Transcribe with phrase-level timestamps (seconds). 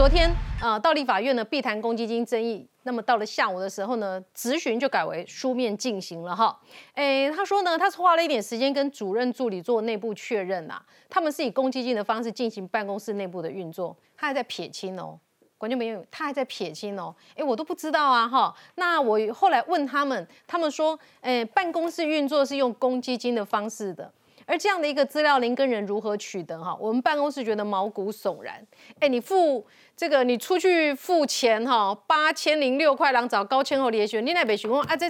[0.00, 2.66] 昨天呃，到立法院呢，必谈公积金争议。
[2.84, 6.58] 那么到了下午的时候呢，质询就改为书面进行了哈。
[6.94, 15.20] 诶，他说呢，他是花了一点时间跟主任助理做内部确认呐，他们是以公积金的方式进行办公室内部的运作，他还在撇清哦。
[15.58, 18.54] 观众朋友，他还在撇清哦，哎，我都不知道啊，哈。
[18.76, 24.10] 那我后来问他们，他们说，哎，办公室运作是用公积金的方式的，
[24.50, 26.60] 而这样的一个资料，您跟人如何取得？
[26.60, 28.66] 哈，我们办公室觉得毛骨悚然。
[28.98, 29.64] 哎，你付
[29.96, 35.08] 这个，你出去付钱哈，八千零六块，人找高千后列选，你那边想讲啊，这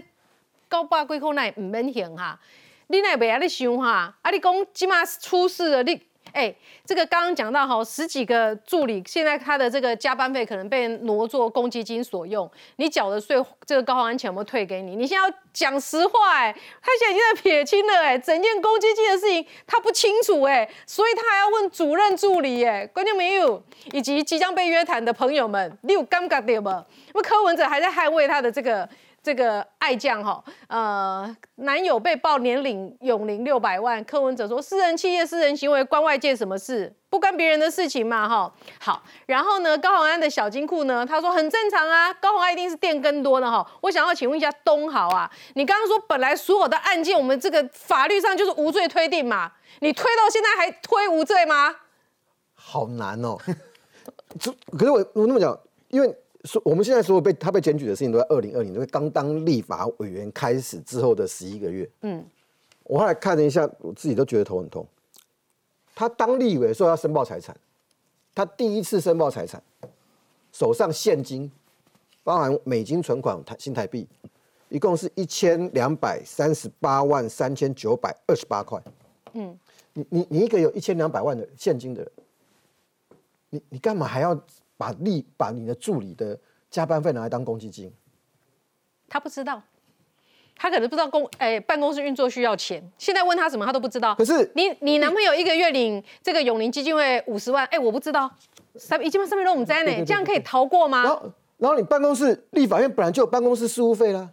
[0.69, 2.39] 高八几块那唔免行哈，
[2.89, 6.10] 你那边啊，你想哈，啊，你讲即马出事了，你。
[6.33, 14.97] 哎，这个刚刚讲到哈，十几个助理，现在他的这个加班费可能被挪作公积金所用，你缴的税，这个高安全有没有退给你？
[14.97, 26.85] 你现在要讲实话，哎，他现在已经在撇清了，哎，整件公积金的事情他不清楚，哎，所以他还要问主任助理，哎，关键没有，以及即将被约谈的朋友们，你有尴尬点吗？
[27.13, 28.89] 那么柯文哲还在捍卫他的这个。
[29.23, 36.91] 这个爱将哈，呃，男友被曝年领永龄六百万，柯文哲说私人企业私人行为关外界什么事？
[37.11, 38.51] 不关别人的事情嘛哈。
[38.79, 43.71] 好，然后呢，高宏安的小金库呢，他说很正常啊，高宏安一定是店更多的哈。
[43.83, 51.77] 我想要请问一下东豪啊，你刚刚说本来所有的案件我们这个法律上就是无罪推定嘛，你推到现在还推无罪吗？
[52.55, 53.37] 好难哦，
[54.41, 56.17] 这可是我我那么讲，因为。
[56.45, 61.89] 说我们现在所有被他被检举的事情都在二零二零，因为刚当立法委员开始之后的十一个月。
[62.01, 62.25] 嗯，
[62.85, 64.87] 我后来看了一下，我自己都觉得头很痛。
[65.95, 67.55] 他当立委说要申报财产，
[68.35, 69.63] 他第一次申报财产，
[70.51, 71.51] 手上现金，
[72.25, 74.09] 包含美金存款台新台币，
[74.71, 78.83] 一共是一千两百三十八万三千九百二十八块。
[79.35, 79.59] 嗯，
[79.93, 82.13] 你你你一个有一千两百万的现金的人，
[83.51, 84.35] 你你干嘛还要？
[84.81, 86.39] 把利把你的助理的
[86.71, 87.93] 加班费拿来当公积金，
[89.07, 89.63] 他不知道，
[90.57, 92.83] 他可能不知道公哎办公室运作需要钱。
[92.97, 94.15] 现在问他什么，他都不知道。
[94.15, 98.31] 可是你你男朋友一个月领这个永宁基金会五十万，哎，我不知道，
[98.77, 101.03] 三已经把上面都我们在呢，这样可以逃过吗？
[101.03, 104.31] 然后然后你办公室立法院本来就有办公室事务费啦，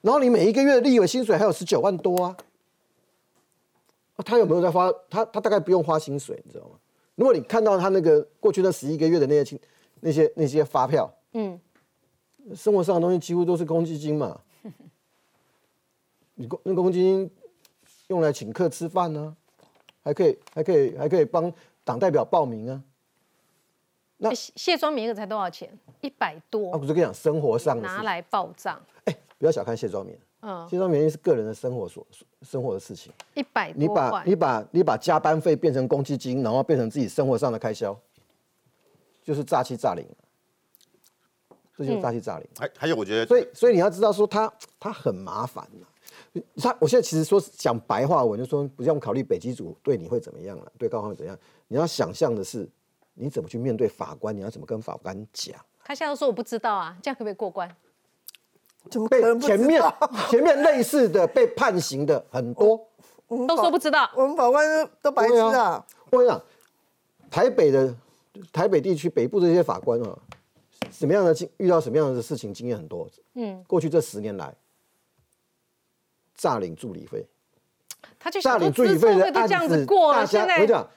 [0.00, 2.36] 然后你每一个月立委薪水还有十九万多啊，
[4.24, 4.90] 他有没有在花？
[5.10, 6.76] 他他大概不用花薪水，你知道吗？
[7.16, 9.58] 如果你看到他那个过去那十一个月的那些清
[10.00, 11.58] 那些那些发票，嗯，
[12.54, 14.40] 生活上的东西几乎都是公积金嘛，
[16.36, 17.30] 你公那公积金
[18.08, 19.36] 用来请客吃饭呢，
[20.04, 22.82] 还可以还可以还可以帮党代表报名啊。
[24.18, 25.70] 那卸妆棉一个才多少钱？
[26.00, 26.70] 一百多。
[26.72, 28.80] 啊，不是跟你讲生活上拿来报账。
[29.04, 30.18] 哎，不要小看卸妆棉。
[30.42, 32.06] 嗯，卸妆棉是个人的生活所
[32.42, 33.12] 生活的事情。
[33.34, 37.98] 一百你把你把你把加班费变成公积金，然后变成自己生活上的开销，
[39.24, 40.06] 就是诈欺诈领。
[41.76, 42.48] 这就是诈欺诈领。
[42.58, 45.66] 还还有，我觉得，所以所以你要知道说他他很麻烦
[46.56, 51.38] 他我现在其实说讲白话文，就说不用考虑北极组对你会怎么样了，对高方会怎样。
[51.68, 52.68] 你要想象的是，
[53.14, 54.36] 你怎么去面对法官？
[54.36, 55.58] 你要怎么跟法官讲？
[55.82, 57.74] 他现在说我不知道啊，这样可不可以过关？
[59.08, 59.82] 被前面
[60.28, 62.86] 前面类似的被判刑的很多，
[63.28, 64.10] 都说不知道。
[64.14, 65.84] 我们法官都白痴啊！
[66.10, 66.42] 我跟你讲，
[67.30, 67.94] 台北的
[68.52, 70.16] 台北地区北部这些法官啊，
[70.90, 73.08] 什么样的经遇到什么样的事情经验很多。
[73.34, 74.54] 嗯，过去这十年来，
[76.34, 77.26] 诈领助理费，
[78.18, 80.88] 他就诈领助理费的案子，大家我跟你讲，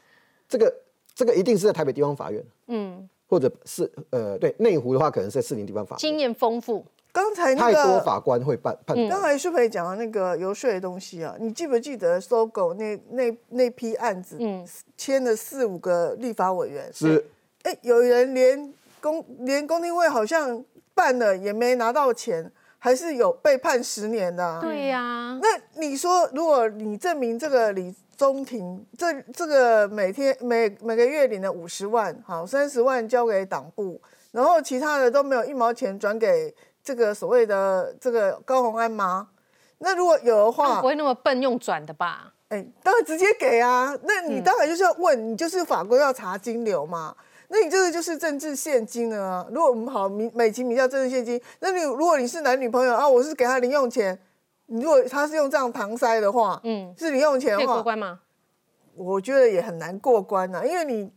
[0.47, 0.73] 这个
[1.15, 6.85] 这个一定是在台北地方法院，嗯，或者是呃对内湖的话，可能是在士林地方法院，经验丰富。
[7.11, 8.95] 刚才那个太多法官会判判。
[9.09, 14.65] 刚才舒培讲的那个游说的东西啊，你记不记得搜狗那那那批案子，嗯，
[14.95, 17.25] 签了四五个立法委员是，
[17.63, 24.59] 哎，有人连公连公听会好像办了也没拿到钱，还是有被判十年的。
[24.61, 25.47] 对呀，那
[25.81, 33.99] 你说，如果你证明这个李宗廷这这个每天每每个月领了五十万，好三十万交给党部，
[34.31, 36.53] 然后其他的都没有一毛钱转给。
[36.89, 39.27] 这个所谓的这个高红安吗？
[39.77, 42.33] 那如果有的话，不会那么笨用转的吧？
[42.47, 43.95] 哎，当然直接给啊！
[44.05, 47.15] 那你当然就是要问，你就是法官要查金流嘛？
[47.49, 49.45] 那你这个就是政治现金啊！
[49.51, 54.19] 如果我们好美美其名叫政治现金，那你如果你是男女朋友啊，我是给他零用钱，
[54.65, 58.21] 你如果他是用这样搪塞的话，嗯，是零用钱的话，过关吗？
[58.95, 61.11] 我觉得也很难过关呐，因为你。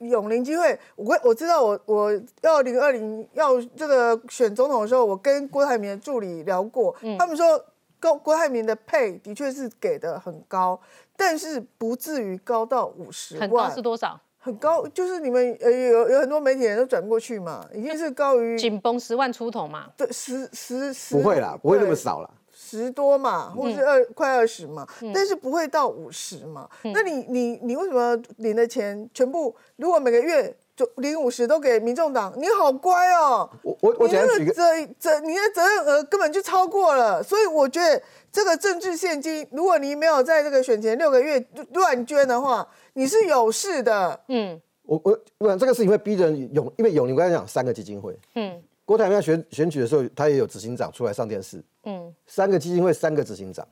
[0.00, 7.64] 永龄机会，我我知道，我我要零二零要这个选总统的时候，我跟郭台铭的助理聊过，他们说
[8.00, 10.80] 郭郭台铭的配的确是给的很高，
[11.16, 13.42] 但是不至于高到五十万。
[13.42, 14.20] 很高是多少？
[14.40, 19.90] 很高，就是你们呃有有很多媒体人都转过去嘛，已经是高于紧绷十万出头嘛。
[19.96, 22.30] 对十十十不会啦，不会那么少啦。
[22.68, 26.68] 十多嘛，或是二、快二十嘛，但是不会到五十嘛。
[26.94, 32.32] 那你你你为什么领的钱全部如果每个月就领五十都给民众党？
[32.36, 33.48] 你好乖哦。
[33.62, 34.62] 我我我你那个简单举个，责
[34.98, 38.00] 责你的责任额根本就超过了，所以我觉得
[38.30, 44.20] 这个政治现金，如果你没有在这个选前六个月乱捐的话，你是有事的。
[44.28, 53.68] 嗯我我我想这个事情会逼人永，因为永宁刚才讲三个基金会，嗯郭台铭选选举的时候，他也有执行长出来上电视，嗯，三个基金会三个执行长，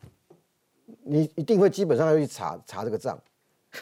[1.05, 3.19] 你一定会基本上要去查查这个账，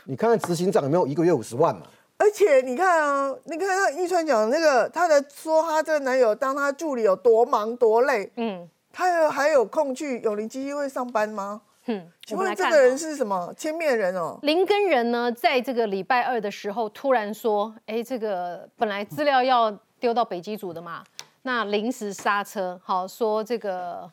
[0.05, 1.89] 你看看执行长有没有一个月五十万嘛？
[2.19, 8.71] 而且你看啊，你看他一川讲那个，他的说他这个男友当他助理有多忙多累，嗯。
[8.93, 11.61] 他有还有空去永林基金会上班吗？
[11.87, 13.53] 嗯，请问这个人哦是什么？
[13.57, 14.39] 千面人哦？
[14.43, 21.03] 林根人呢，在这个礼拜二的时候，突然说：“哎，这个本来资料要丢到北基组的嘛，
[21.47, 24.11] 那临时刹车，好说这个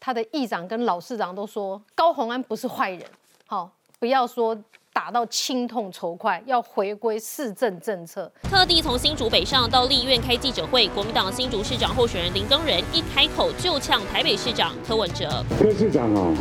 [0.00, 3.02] 他的议长跟老市长都说高虹安不是坏人，
[3.46, 4.56] 好不要说
[4.94, 8.32] 打到心痛仇快，要回归市政政策。
[8.44, 15.44] 特地从新竹北上到立院开记者会，国民党新竹市长候选人林登仁一开口就呛台北市长柯文哲。
[15.58, 16.34] 柯市长啊，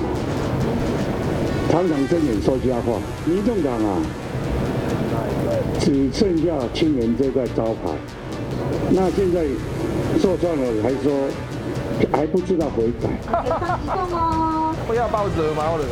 [1.69, 2.97] 常常睁眼说瞎话。
[3.25, 4.01] 民众党啊，
[5.81, 7.91] 只剩下青年这块招牌。
[8.91, 9.45] 那现在
[10.21, 11.27] 受创了，还说
[12.11, 13.09] 还不知道悔改。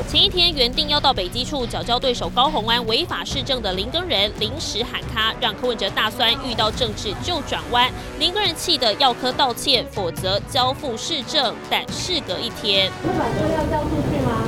[0.10, 7.90] 前一天原定要到北基处缴交对手高虹安违法市政的林耕仁临时喊卡，让柯文哲大酸，遇到政治就转弯。
[8.20, 11.54] 林耕仁气得要柯道歉，否则交付市政。
[11.70, 14.44] 但事隔一天，那把车要交出去吗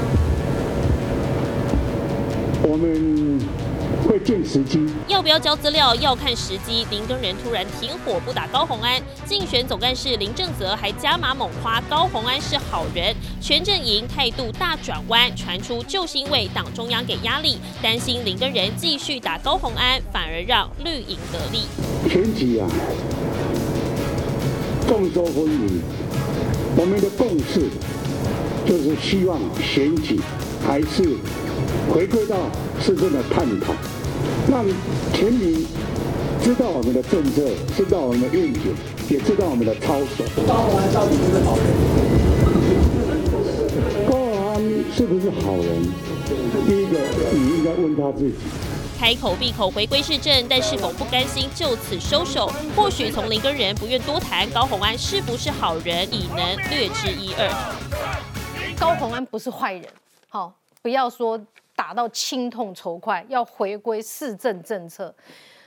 [2.63, 3.39] 我们
[4.07, 4.79] 会见时机。
[5.07, 6.85] 要不要交资料要看时机。
[6.89, 21.63] 林根仁突然停火不打高虹安，竞选总干事林正泽还加码猛夸高虹安是好人，全阵营态度大转弯，传出就是因为党中央给压力，担心林根仁继续打高虹安，反而让绿营得利。
[22.09, 22.67] 选举啊，
[24.87, 25.79] 众说纷纭。
[26.77, 27.69] 我们的共识
[28.65, 30.19] 就是希望选举
[30.65, 31.17] 还是
[31.93, 32.37] 回归到
[32.79, 33.73] 市政的探讨，
[34.49, 34.65] 让
[35.13, 35.67] 全民
[36.41, 37.41] 知道我们的政策，
[37.75, 38.73] 知道我们的愿景，
[39.09, 40.23] 也知道我们的操守。
[40.47, 41.17] 高虹安到底
[44.95, 45.83] 是不是好人？
[46.65, 46.97] 第一个，
[47.33, 48.35] 你应该问他自己。
[48.97, 52.49] 开口闭口回归市政，但是否不甘心就此收手？
[52.73, 57.49] 或许从林根人不愿多谈高虹安是不是好人，已能略知一二。
[58.79, 59.83] 高虹安不是坏人，
[60.29, 61.39] 好不要说
[61.81, 65.11] 打到心痛仇快，要回归市政政策。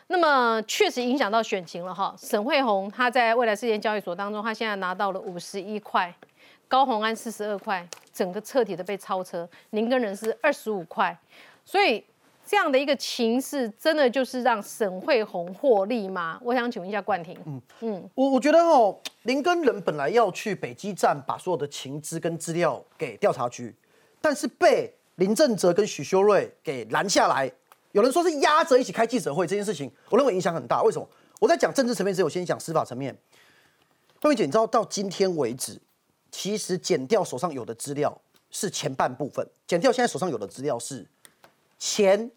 [0.07, 2.15] 那么确实影响到选情了哈。
[2.17, 6.15] 沈惠宏他在未来事件交易所当中，他现在拿到了五十一块，
[6.69, 9.49] 高虹安四十二块，整个彻底的被超车。
[9.71, 11.19] 林根人是二十五块，
[11.65, 12.05] 所以
[12.47, 16.39] 这样的一个情势，真的就是让沈惠宏获利吗？
[16.45, 23.75] 我想请问一下冠廷，嗯嗯我我觉得哦，林根人本来要去北基站把所有的情资跟资料给调查局，
[24.21, 27.51] 但是被林正哲跟许修睿给拦下来。
[27.93, 30.83] 有人说是压着一起开记者会这件事情，我认为影响很大。
[30.83, 31.09] 为什么？
[31.41, 33.17] 我在讲政治层面之前，我先讲司法层面。
[34.21, 35.81] 慧慧姐，你知道到今天为止，
[36.33, 41.07] 其实剪掉手上有的资料是前半部分，剪掉现在手上有的资料是
[41.79, 42.31] 前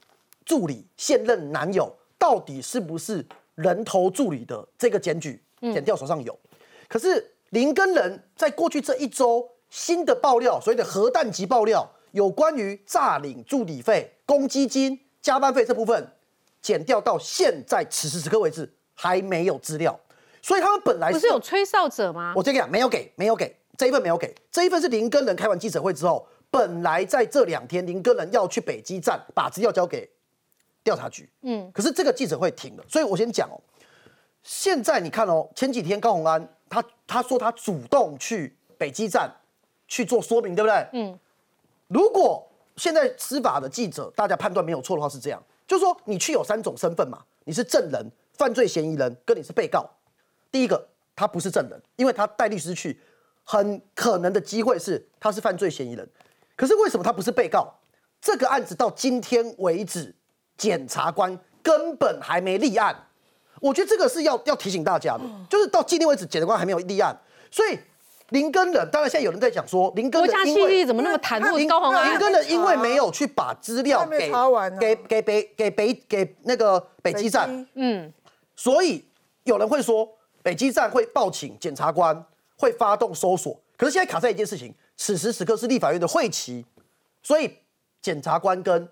[0.45, 3.25] 助理现任男友到底是不是
[3.55, 6.37] 人头助理的这个检举，剪掉手上有。
[6.87, 16.07] 可是林跟人在过去这一周新的爆料，所谓的核弹级爆料，有关于诈领助理费、公积金、加班费这部分，
[16.61, 19.99] 减掉到现在此时此刻为止还没有资料，
[20.41, 22.33] 所以他们本来不是有吹哨者吗？
[22.35, 30.09] 我这个讲没有给，没有给这一份没有给，这一份是林根人开完记者会之后，本来在这两天林根人要去北基站把资料交给
[30.83, 33.61] 调查局，嗯，可是这个记者会停了，所以我先讲哦，
[34.41, 39.29] 现在你看哦，前几天高虹安他他说他主动去北基站
[39.87, 40.87] 去做说明，对不对？
[40.93, 41.19] 嗯，
[41.87, 49.89] 如果现在司法的记者大家判断没有错的话是这样，就是说你去有三种身份嘛，你是证人、犯罪嫌疑人，跟你是被告。
[50.51, 52.99] 第一个，他不是证人，因为他带律师去，
[53.43, 56.07] 很可能的机会是他是犯罪嫌疑人。
[56.55, 57.73] 可是为什么他不是被告？
[58.21, 60.13] 这个案子到今天为止，
[60.57, 62.95] 检察官根本还没立案。
[63.59, 67.19] 我觉得这个是要要提醒大家的，就是到今天为止，检察官还没有立案，
[67.51, 67.77] 所以
[68.29, 72.19] 林根人，当然现在有人在讲说林根国家人因为怎么那么袒露林高鸿安林？
[72.19, 78.11] 根人因为没有去把资料给查完呢给给北给北给那个北基站，嗯，
[78.55, 79.05] 所以
[79.43, 80.09] 有人会说
[80.43, 82.25] 北基站会报请检察官，
[82.57, 83.57] 会发动搜索。
[83.77, 86.65] 可是现在卡在一件事情，此时此刻是立法院的会期，
[87.23, 87.49] 所以
[88.01, 88.89] 检察官跟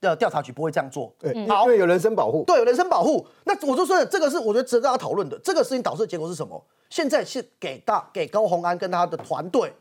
[0.00, 1.12] 的调查局不会这样做。
[1.18, 2.44] 对，因好为有人身保护。
[2.46, 3.26] 对，有人身保护。
[3.44, 5.38] 那我就说了，这个是我觉得值得大家讨论的。
[5.44, 6.62] 这个事情导致的结果是什么？
[6.88, 9.72] 现在是给大给高鸿安跟他的团队，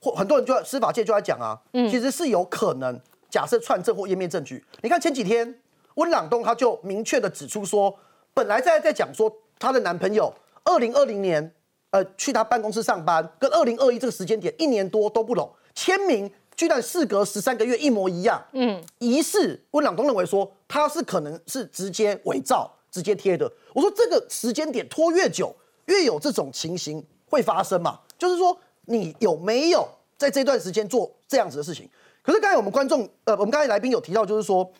[0.00, 4.64] 或很多人就在司法界就在讲啊，其实是有可能假设串证或湮灭证据。
[4.82, 5.60] 你看前几天
[5.96, 7.94] 温朗东他就明确的指出说，
[8.32, 10.32] 本来在在讲说她的男朋友
[10.64, 11.52] 二零二零年
[11.90, 16.30] 呃去他办公室上班，跟二零二一这个时间点一年多都不拢，签名
[16.60, 18.38] 居然事隔十三个月一模一样。
[18.52, 23.50] 嗯，疑似温朗东认为说他是可能是直接伪造、直接贴的。
[23.72, 28.00] 我说这个时间点拖越久，越有这种情形会发生嘛？
[28.18, 29.88] 就是说你有没有
[30.18, 31.88] 在这段时间做这样子的事情？
[32.20, 34.70] 可是刚才我们观众呃，我们刚才来宾有提到，就是说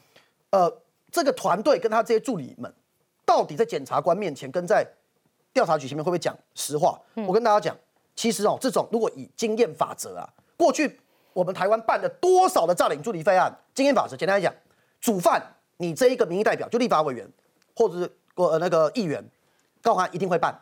[0.50, 0.70] 呃，
[1.10, 2.70] 这个团队跟他这些助理们，
[3.24, 4.86] 到底在检察官面前跟在
[5.54, 7.00] 调查局前面会不会讲实话？
[7.26, 7.74] 我跟大家讲，
[8.14, 11.00] 其实哦，这种如果以经验法则啊，过去
[11.40, 13.50] 我们台湾办了多少的诈领助理费案？
[13.72, 14.54] 经验法则，简单来讲，
[15.00, 15.42] 主犯
[15.78, 17.26] 你这一个民意代表，就立法委员
[17.74, 19.24] 或者是呃那个议员，
[19.80, 20.54] 高涵一定会办。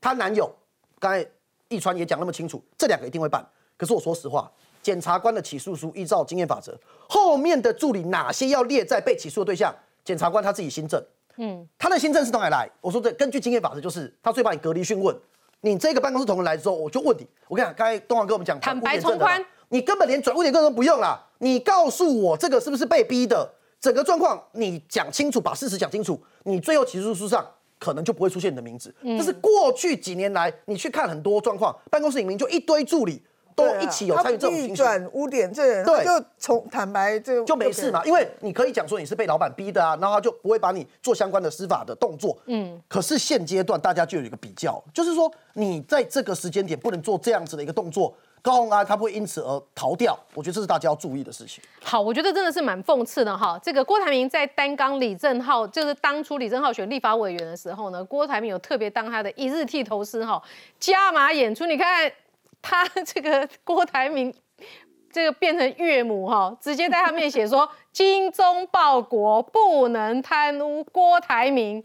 [0.00, 0.50] 她男友
[0.98, 1.26] 刚才
[1.68, 3.46] 易川也讲那么清楚，这两个一定会办。
[3.76, 4.50] 可是我说实话，
[4.82, 6.74] 检察官的起诉书依照经验法则，
[7.06, 9.74] 后面的助理哪些要列在被起诉的对象，
[10.06, 11.04] 检察官他自己新政。
[11.36, 12.66] 嗯，他的新政是从哪里来？
[12.80, 15.14] 我说这根据经验法则，就是他最把你隔离讯问，
[15.60, 23.50] 你这个办公室同仁来之后，我就问你，我跟你讲，刚才东华跟我们讲坦白从宽你根本连转污点证都不用啦，你告诉我这个是不是被逼的，
[23.80, 27.44] 整个状况你讲清楚，把事实讲清楚，你最后起诉书上
[27.80, 28.94] 可能就不会出现你的名字。
[29.00, 29.18] 嗯。
[29.18, 33.20] 这是过去几年来你去看很多状况，办公室里面就一堆助理
[33.56, 36.04] 都一起有参与这种他情转污点这人，对。
[36.04, 42.38] 就从坦白这就没事嘛，因为你可以讲说你是被老板逼的啊，然后他就不会把你做相关的司法的动作。
[42.46, 48.14] 嗯，可是现阶段大家就有一个比较，就是说你在这个时间点不能做这样子的一个动作，
[48.44, 51.64] 高鸿安他不会因此而逃掉，我觉得这是大家要注意的事情。
[51.82, 53.58] 好，我觉得真的是蛮讽刺的哈。
[53.62, 60.42] 这个郭台铭在担纲李正浩，就是当初李正浩选立法委员的时候呢，郭台铭有特别当他的一日剃头师哈，
[60.78, 61.64] 加码演出。
[61.64, 62.12] 你看
[62.60, 64.34] 他这个郭台铭。
[65.10, 70.82] 这个变成岳母哈，直接在他面写说“精忠报国，不能贪污”。
[70.90, 71.80] 郭台铭，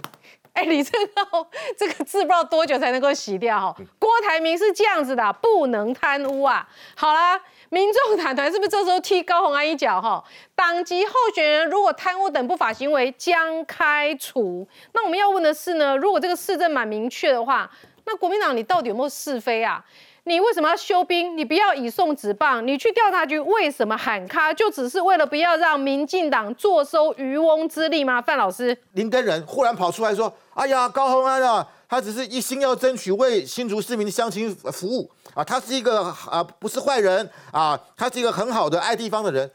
[0.60, 1.48] 哎，李正浩
[1.78, 3.74] 这个字不知道多久才能够洗掉哈。
[3.98, 6.68] 郭台铭是这样子的啊，不能贪污啊。
[6.96, 7.40] 好啦，
[7.70, 10.22] 民众党团是不是这时候踢高虹安一脚哈？
[10.56, 14.68] 党籍候选人如果贪污等不法行为将开除。
[14.92, 17.72] 那我们要问的是呢，如果这个市政蛮明确的话，
[18.04, 19.82] 那国民党你到底有没有是非啊？
[20.26, 21.36] 你为什么要休兵？
[21.38, 24.54] 你不要以送纸棒，你去调查局为什么喊卡？
[24.54, 28.22] 就只是为了不要让民进党坐收渔翁之利吗？
[28.22, 39.50] 范老师，林根人忽然跑出来说：“哎呀，高鸿安啊，他只是一心要争取为新竹市民的乡亲服务啊，他是一个啊不是坏人啊，他是一个很好的爱地方的人。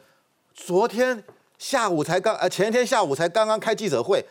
[0.55, 1.23] 昨天
[1.59, 4.25] 下午才刚呃前天下午才刚刚开记者会，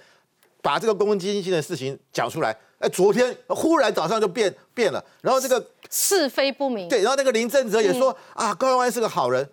[0.61, 2.55] 把这个公共基金的事情讲出来。
[2.83, 6.89] 哎，昨天忽然早上就变变了，然后这个是非不明。
[6.89, 9.49] 对，然后那个林正哲也说、啊，高鸿安是个好人。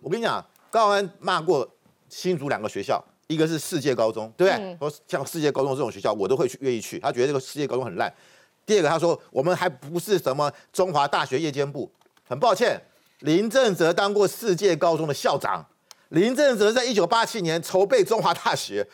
[0.00, 1.68] 我跟你讲，高鸿安骂过
[2.08, 4.76] 新竹两个学校，一个是世界高中，对不对？
[4.80, 6.98] 说像世界高中这种学校，我都会去愿意去。
[6.98, 8.12] 他觉得这个世界高中很烂。
[8.66, 11.88] 第二个，他说我们还不是什么中华大学夜间部，
[12.28, 12.82] 很抱歉，
[13.20, 15.64] 林正哲当过世界高中的校长，
[16.08, 18.84] 林正哲在一九八七年筹备中华大学，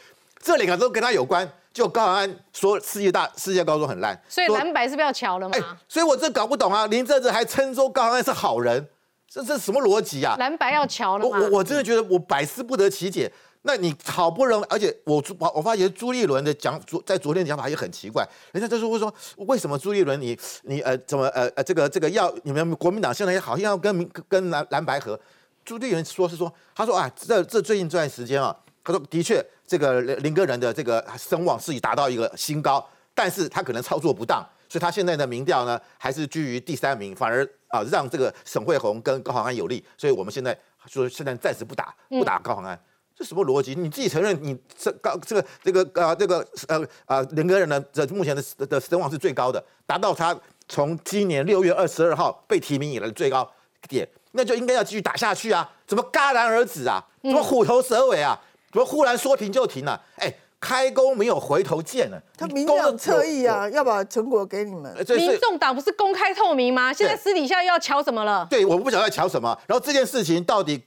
[0.42, 1.50] 这两个都跟他有关。
[1.72, 5.54] 就高鸿安说世界大世界高中很烂，所以说蓝白是不是要瞧了嘛？
[5.56, 6.86] 哎，所以我这搞不懂啊！
[6.86, 8.86] 林正哲还称说高安是好人，
[9.28, 10.36] 这这什么逻辑啊？
[10.38, 11.38] 蓝白要瞧了嘛？
[11.38, 13.32] 我我我真的觉得我百思不得其解。
[13.64, 25.16] 那你好不容易，而且我我我发觉朱立伦的讲昨在昨天的讲法也很奇怪，人家就是会说为什么朱立伦你你呃怎么呃呃这个这个要你们国民党现在好像要跟民跟蓝蓝白合，
[25.64, 28.52] 朱立伦说是说他说啊这这最近这段时间啊，
[28.82, 29.40] 他说的确
[29.72, 42.78] 这个林个人的这个声望是已达到一个新高，但是他可能操作不当，所以他现在的民调呢还是居于第三名，反而啊让这个沈惠宏跟高鸿安有利，所以我们现在说现在暂时不打不打高鸿安。
[43.16, 43.74] 这什么逻辑？
[43.74, 50.38] 你自己承认你这高这个这个呃这个呃呃林个人的这目前的的声望是最高的，达到他
[50.68, 53.50] 从今年六月二十二号被提名以来的最高
[53.88, 55.66] 点，那就应该要继续打下去啊！
[55.86, 57.02] 怎么戛然而止啊？
[57.22, 58.38] 怎么虎头蛇尾啊？
[58.72, 62.22] 怎么忽然说停就停了、哎，开工没有回头箭了。
[62.38, 64.90] 他民工党侧翼啊，要把成果给你们。
[65.16, 66.92] 民众党不是公开透明吗？
[66.92, 68.46] 现在私底下又要瞧什么了？
[68.48, 69.56] 对，我不晓得要瞧什么。
[69.66, 70.82] 然后这件事情到底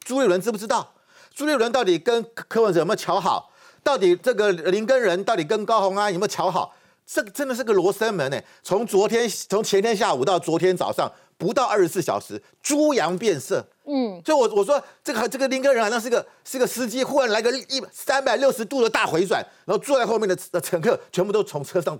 [0.00, 0.92] 朱立伦知不知道？
[1.34, 3.50] 朱立伦到底跟柯柯文哲有没有瞧好？
[3.82, 6.74] 到底这个林根人到底跟高虹安有没有瞧好？
[7.06, 8.38] 这个真的是个罗生门呢。
[8.62, 13.66] 从昨天从前天下午到昨天早上，不到二十四小时，猪羊变色。
[13.92, 21.98] 嗯，所以我我说这个这个林根人好像是个是个司机，忽然来个一三百六十度的大回转，然后坐在后面的的乘客全部都从车上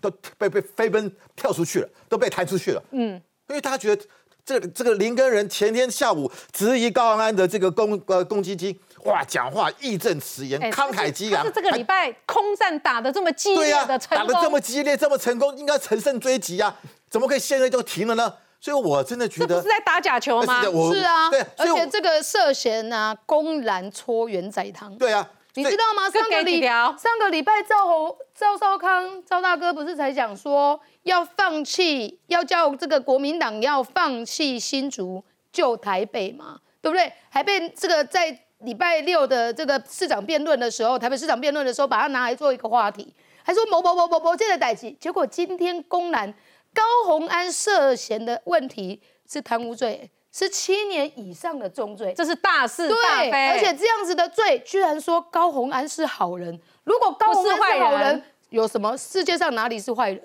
[0.00, 2.82] 都被被飞奔跳出去了，都被弹出去了。
[2.92, 4.02] 嗯，因为大家觉得
[4.44, 16.74] 这个这个林根人前天下午质疑高安安的这个公呃公积金，哇，讲话义正辞严，哎慷慨激昂，是这个礼拜空战打的这么激烈的成打的这么，激烈，这么成功，应该乘胜追击啊，
[17.10, 18.32] 怎么可以现在就停了呢？
[18.60, 20.92] 所以我真的觉得这不是在打假球吗呃？
[20.92, 24.92] 是是啊对，，而且这个涉嫌啊，公然搓圆仔汤。
[24.96, 26.10] 对啊，你知道吗？
[26.10, 35.22] 上个礼上个礼拜赵侯赵少康赵大哥不是才讲说要放弃，要叫这个国民党要放弃新竹
[35.52, 37.12] 救台北嘛，对不对？
[37.28, 46.34] 还被这个在礼拜六的这个市长辩论的时候，台北市长辩论的时候，把它拿来做一个话题，还说某某某某某这个代级，结果今天公然
[46.74, 56.60] 高红安涉嫌的问题是贪污罪，是七年以上的重罪，这是大是大对，非，而且这样子的罪，居然说高红安是好人。
[56.84, 58.00] 如果高是坏是好人。
[58.00, 60.20] 人，有什么世界上哪里是坏人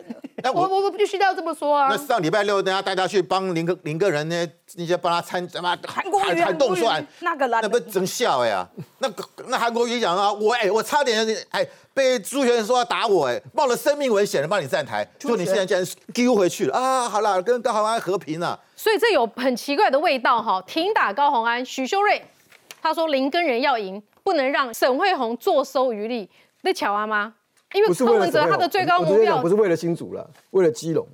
[0.45, 1.97] 我我我我必须要这么说啊那。
[1.97, 8.67] 上礼拜六，大家大家去帮林个林个人呢，那些帮他参什么韩国瑜韩动算那个烂那不是真笑呀？
[8.99, 9.09] 那
[9.47, 17.09] 那韩国瑜讲啊，我哎，我差点哎被朱学仁说要打我哎，冒了生命危险的帮你站台，就你现在竟然丢回去了啊！
[17.09, 18.59] 好了，跟高虹安和平了。
[18.75, 20.61] 所以这有很奇怪的味道哈。
[20.67, 22.21] 停打高虹安，许修睿
[22.81, 26.29] 他说林根人要赢，不能让沈惠宏坐收渔利。
[26.61, 27.33] 那巧啊吗？
[27.73, 31.07] 因为柯文哲他的最高目标不是为了新竹了，为了基隆，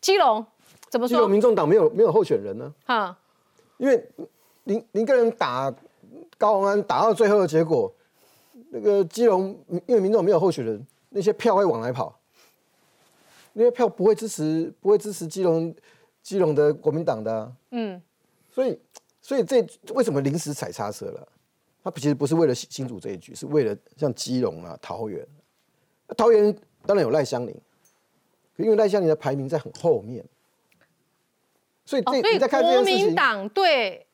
[0.00, 0.44] 基隆？
[0.88, 1.16] 怎么说？
[1.16, 3.16] 基隆民众党没有没有候选人呢，哈，
[3.78, 4.04] 因为
[4.64, 5.72] 林林个人打
[6.36, 7.92] 高虹安打到最后的结果，
[8.70, 12.18] 那个基隆因为民众没有候选人，那些票会往来跑，
[13.52, 15.72] 那些票不会支持不会支持基隆
[16.22, 18.02] 基隆的国民党的、啊，嗯，
[18.50, 18.78] 所以
[19.22, 21.28] 所以这为什么临时踩刹车了？
[21.82, 25.26] 他其实不是为了新新竹这一局，是为了像基隆啊、桃园，
[26.16, 26.54] 桃园
[26.86, 27.54] 当然有赖香林，
[28.56, 30.24] 可因为赖香林的排名在很后面，
[31.84, 34.06] 所以这、哦，所以你在看这国件事情民，党对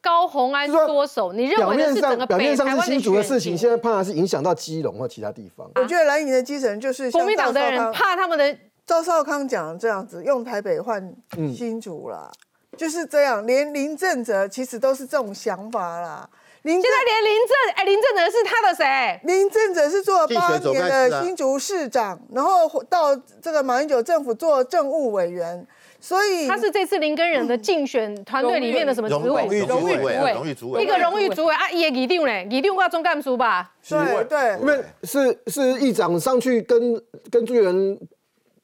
[0.00, 5.70] 高虹安就是说缩手，你认表为的面上是整个表面上是新竹的事情，选现在怕是影响到基隆或其他地方。
[5.76, 11.14] 我觉得蓝营的基层就是像国民党的人怕他们的赵少康讲的这样子，用台北换
[11.56, 12.30] 新竹啦，
[12.76, 13.46] 就是这样。
[13.46, 16.28] 连林正哲其实都是这种想法啦。
[16.64, 19.20] 林现在连林正，哎，林正哲是他的谁？
[19.24, 25.66] 林正哲是做了八年的新竹市长，然后到这个马英九政府做政务委员，
[26.00, 29.44] 所以他是这次林根人的竞选团队里面的什么职位？
[29.44, 33.70] 荣誉主委啊，荣誉主委，一个荣誉主委啊，也一定嘞，一定挂中干书吧？
[33.86, 36.98] 对对因为是是议长上去跟
[37.30, 37.98] 跟朱元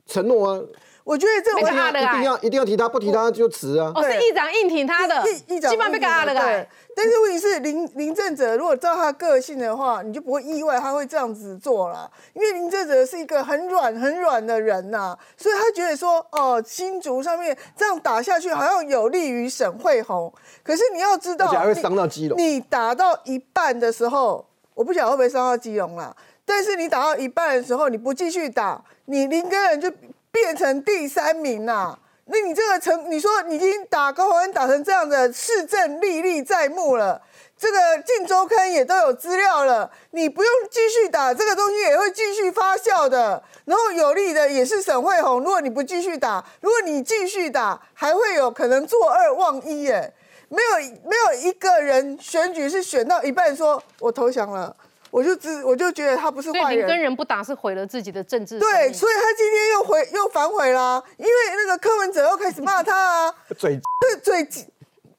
[0.07, 0.61] 承诺啊，
[1.05, 3.91] 我觉得这我没差的一定要一定要提他，不提他就辞啊。
[3.95, 20.33] 哦，是对议长硬挺他的，议议长基本上被嘎了对。，但是问题是林林正哲如果照他个性的话，你就不会意外他会这样子做了，因为林正哲是一个很软很软的人呐、所以他觉得说，哦，新竹上面这样打下去好像有利于沈惠宏，
[20.63, 22.39] 可是你要知道，而且还会你伤到基隆。
[22.39, 29.91] 你打到一半的时候，我不晓得会不会伤到基隆啦，但是你打到一半的时候，你不继续打，你林根人就
[30.31, 31.99] 变成第三名啦。
[32.27, 37.21] 那你这个成，你说你已经打高虹安打成这样的市政历历在目了，
[37.59, 43.43] 这个《镜周刊》也都有资料了，你不用继续打，这个东西也会继续发酵的。
[43.65, 50.15] 然后有利的也是沈惠宏，如果你不继续打，如果你继续打，还会有可能坐二望一耶。
[50.49, 54.75] 没有没有一个人选举是选到一半说我投降了，
[55.11, 56.81] 我就知我就觉得他不是坏人。
[56.81, 64.49] 林根人不打是毁了自己的政治对，所以他今天又回又反悔啦，因为那个柯文哲又开始骂他啊， 嘴这最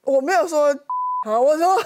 [0.04, 0.75] 我没有说。
[1.23, 1.84] 好，我说 没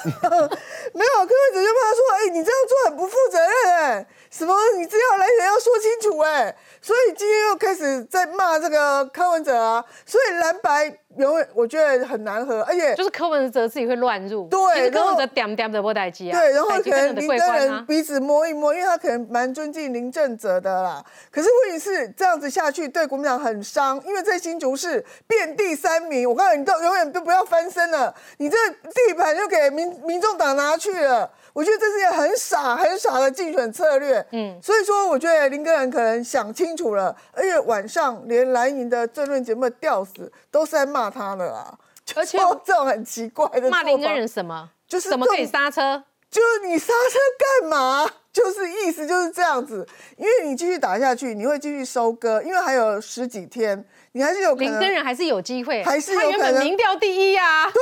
[1.03, 17.55] 有，柯文哲就骂他说：“哎、你这样做很不负责任哎、什么你资料来人要说清楚哎、所以今天又开始在骂这个柯文哲啊，所以蓝白永远我觉得很难喝，而且就是柯文哲自己会乱入，对柯文哲点点的不待机啊，对，然后可能林根关啊。
[17.57, 21.03] 人彼此摸一摸，因为他可能蛮尊敬林正哲的啦。
[21.31, 31.29] 可是问题是这样子下去对国民党很伤，因为在新竹市遍地三名，我告诉你，都永远都不要翻身了，你这地盘就给民民众党拿去了。
[31.55, 34.23] 我觉得这是一个很傻很傻的竞选策略。
[34.33, 41.73] 嗯，所以说我觉得林根人可能想清楚了，而且晚上连蓝营的政论节目吊死都是在骂他的啦。
[42.13, 44.69] 而且就这种很奇怪的骂林根人什么？
[44.85, 46.03] 就是怎么可以刹车？
[46.29, 47.17] 就是你刹车
[47.61, 48.05] 干嘛？
[48.33, 49.87] 就是意思就是这样子，
[50.17, 57.71] 因为你继续打下去，你会继续收割，因为还有十几天，你还是有可林根能人还是有机会，还是他原本有可能民调第一啊。
[57.71, 57.81] 对，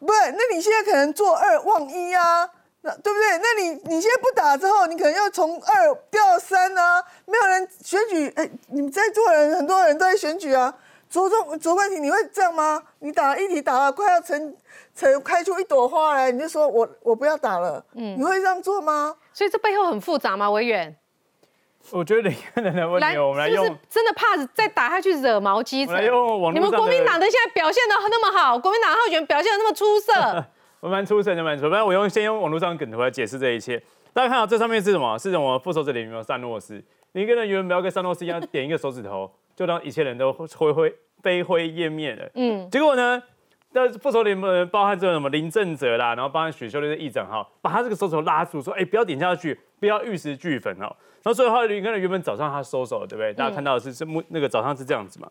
[0.00, 0.32] 不是？
[0.32, 2.50] 那你现在可能做二忘一啊，
[2.86, 3.38] 那对不对？
[3.42, 10.72] 那你你现在不打之后，你可能要从二掉到三啊，没有人选举，哎，你们在座的人很多人都在选举啊。
[11.08, 12.82] 卓中卓冠廷，你会这样吗？
[12.98, 14.56] 你打了一题打了快要成
[14.94, 19.14] 成开出一朵花来，你就说我我不要打了，嗯，你会这样做吗？
[19.32, 20.50] 所以这背后很复杂吗？
[20.50, 20.96] 委员，
[21.92, 30.44] 我觉得你看人的问来，题，我们来用是不是真的怕再打下去惹毛基层我们来用网络你们国民党的现在表现的那么好，国民党候选人表现的那么出色，
[30.86, 31.70] 我蛮出神的，蛮出神。
[31.72, 33.76] 那我用先用网络上的梗图来解释这一切。
[34.12, 35.18] 大家看到这上面是什么？
[35.18, 36.80] 是什么复仇者联盟萨诺斯。
[37.10, 40.94] 林根人原本要跟萨诺斯一样，点一个手指头，就让一切人都灰灰
[41.24, 42.30] 飞灰烟灭了。
[42.36, 43.20] 嗯，结果呢？
[43.72, 50.86] 那复仇联盟包含这种什么林正哲啦，然后包含许修的议长哈，把他这个手指头拉住，说：“哎、不要点下去，不要玉石俱焚哦。”
[51.24, 53.34] 然后所以后来林根人原本早上他收手了，对不对？
[53.34, 55.28] 大家看到的是是木那个早上是这样子嘛。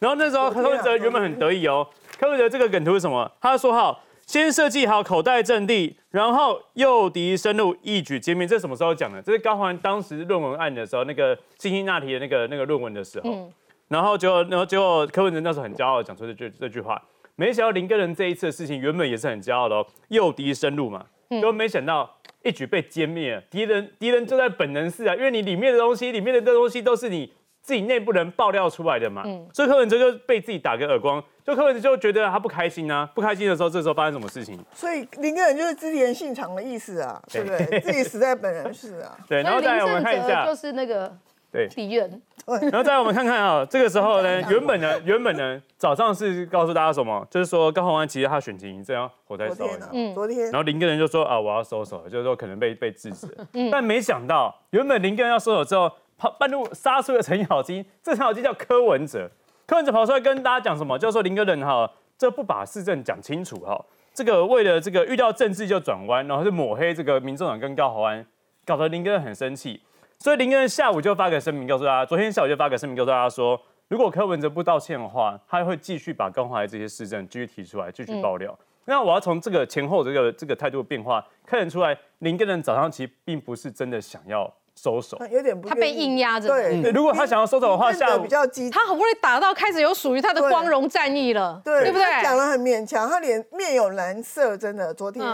[0.00, 1.86] 然后那时候柯文哲原本很得意哦，
[2.18, 3.30] 柯文哲这个梗图是什么？
[3.40, 8.44] 他说好，先设计好口袋阵地，然后诱敌深入，一举歼灭。
[8.44, 9.22] 这什么时候讲的？
[9.22, 13.50] 这是高环当时论文案的时候，那个辛辛那提的那个那个论文的时候。
[13.86, 17.00] 然后结果，然后结果柯文哲那时候很骄傲地讲出这句这句话。
[17.36, 23.40] 没想到林根人这一次的事情原本也是很骄傲的哦，诱敌深入嘛，结果没想到一举被歼灭了。
[23.42, 27.32] 敌人敌人就在本能寺啊，因为你里面的东西，里面的东西都是你
[27.66, 34.56] 自己内部人爆料出来的嘛，所以柯文哲就被自己打个耳光，就柯文哲就觉得他不开心啊，不开心的时候，这时候发生什么事情？
[34.72, 37.80] 所以林根人就是织田信长的意思啊，对不对？
[37.82, 39.18] 自己死在本人是啊。
[39.28, 41.12] 对，然后再来我们看一下所以林正哲，就是那个
[41.50, 47.26] 对，敌人，然后再来我们看看啊， 这个时候呢，原本呢，原本呢，早上是告诉大家什么？
[47.28, 53.70] 就是说高虹安其实他选情这样火在烧了昨天啊。，昨天然后林根人就说啊，我要收手了，就是说可能被被制止嗯。
[53.72, 59.30] 但没想到，原本林根人要收手之后，跑半路杀出了程咬金，这程咬金叫柯文哲。
[59.66, 60.98] 柯文哲跑出来跟大家讲什么？
[60.98, 68.24] 就是说林哥人哈，这不把市政讲清楚哈，这个为了这个遇到政治就转弯，然后就抹黑这个民众党跟高虹安，
[68.64, 69.82] 搞得林哥人很生气。
[70.18, 78.56] 所以林哥人下午就发个声明告诉大家，昨天下午就发个声明告诉大家说，如果柯文哲不道歉的话，他会继续把高虹安这些市政继续提出来，继续爆料。
[78.86, 85.18] 那我要从这个前后这个这个态度的变化看得出来，林根人早上其实并不是真的想要收手。
[85.30, 92.04] 有点不他被硬压着对，如果他想要收手的话下午比较激他好不容易打到开始有属于他的光荣战役了，对，对不对？
[92.22, 94.94] 讲的很勉强，他脸面有蓝色，真的。
[94.94, 95.24] 昨天，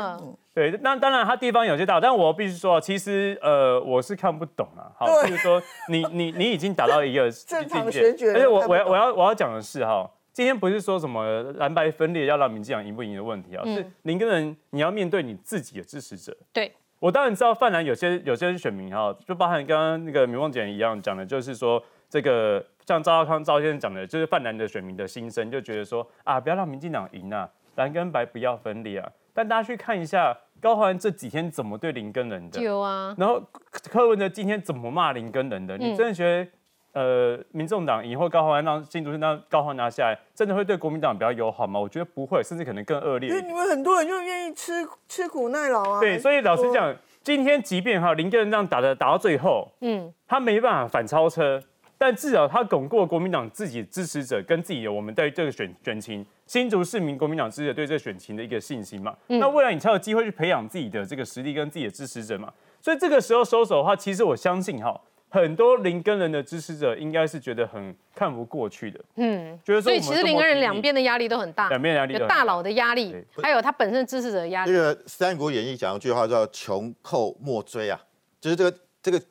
[0.55, 4.90] 对，那当然他地方有些大，但我必须说，其实呃我是看不懂啊。
[4.96, 10.09] 好，对就是说你你你已经达到一个 正常境界选举而且我我要我要我要讲的是哈。
[10.33, 16.72] 今天不是说什么蓝白分裂要让民进党赢不赢的问题啊，是林根人你要面对你自己的支持者，对，
[17.03, 29.11] 我当然知道泛蓝有些有些选民哈，就包含刚刚那个明梦姐一样讲的，就是说这个像赵少康赵先生讲的，就是泛蓝的选民的心声，就觉得说啊，不要让民进党赢啊，蓝跟白不要分离啊。
[29.35, 33.43] 但大家去看一下高环这几天怎么对林根人的，有啊，然后
[33.91, 36.51] 柯文哲今天怎么骂林根人的，你真的觉得？
[36.92, 41.81] 呃，民众党以后高虹安让新竹县让高虹拿下来，真的会对国民党比较友好吗？
[41.81, 43.31] 我觉得不会，甚至可能更恶劣。
[43.31, 46.00] 因为你们很多人就愿意吃吃苦耐劳啊。
[46.00, 51.62] 对，所以老实讲，今天即便哈林根人这样打的打到最后，嗯，他没办法反超车，
[51.96, 59.16] 但至少他巩固了国民党自己的支持者跟自己的我们对这个选选情，新竹市民国民党支持者对这个选情的一个信心嘛。
[59.28, 62.52] 那未来你才有机会去培养自己的这个实力跟自己的支持者嘛。
[62.83, 65.00] 所以这个时候收手的话，其实我相信哈。
[65.33, 74.71] 很多林根人的支持者应该是觉得很看不过去的，嗯，觉得说所以其实林根人两边的的压力都很大，两边压力大有大佬的压力对，还有他本身支持者的压力。
[74.71, 77.99] 这个《三国演义》讲一句话叫“穷寇莫追”啊，
[78.42, 79.23] 就是这个这个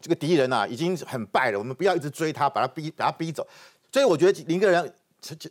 [0.00, 3.46] 这个敌人啊已经很败了，我们不要一直追他，把他逼把他逼走。
[3.92, 4.90] 所以我觉得林根人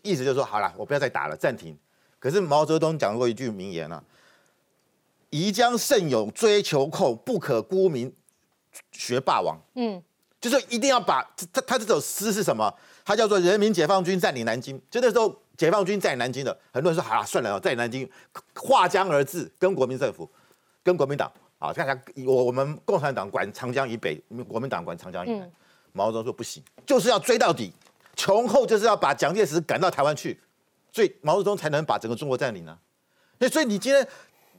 [0.01, 1.77] 意思就是说，好了，我不要再打了，暂停。
[2.17, 4.03] 可是毛泽东讲过一句名言啊
[5.29, 8.11] ：“宜将胜勇追求寇，不可沽名
[8.91, 10.01] 学霸王。”嗯，
[10.39, 12.73] 就是一定要把他他这首诗是什么？
[13.05, 14.81] 他叫做“人民解放军占领南京”。
[14.89, 18.09] 就那时候解放军占领南京的，很多人说：“好，算了哦，占领南京，
[18.55, 20.29] 划江而治，跟国民政府，
[20.83, 25.51] 跟国民党啊，看看我我们共产党管长江以北，国民党管长江以南。
[25.93, 27.73] 毛泽东说不行，就是要追到底，
[28.15, 30.39] 穷寇就是要把蒋介石赶到台湾去，
[30.91, 32.77] 所以毛泽东才能把整个中国占领啊。
[33.39, 34.07] 那所以你今天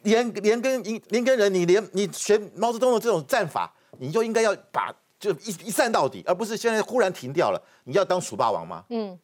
[0.02, 7.62] 连连跟连连跟人，你连你学毛泽东的这种战法，你就应该要把就一一战到底，而不是现在忽然停掉了。
[7.84, 8.84] 你要当楚霸王吗？
[8.90, 9.18] 嗯，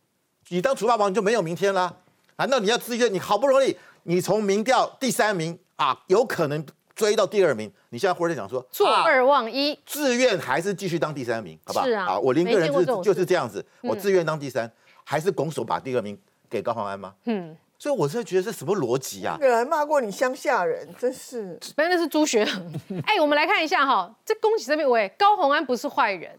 [0.48, 1.94] 你当楚霸王你就没有明天啦。
[2.36, 3.12] 难道你要自愿？
[3.12, 11.86] 你好不容易你从民调第三名啊，有可能追到第二名，你现在忽然讲说做啊二忘一，自愿还是继续当第三名，好不好？
[11.86, 14.70] 是啊我林个人是就是这样子，嗯我自愿当第三，
[15.04, 16.18] 还是拱手把第二名
[16.50, 17.14] 给高鸿安吗？
[17.26, 19.36] 嗯，所以我是觉得这什么逻辑啊？
[19.38, 21.60] 有人还骂过你乡下人，真是。
[21.76, 22.72] 没有那是朱学恒。
[23.04, 26.30] 哎，我们来看一下哈，这恭喜这边喂，高鸿安不是坏人，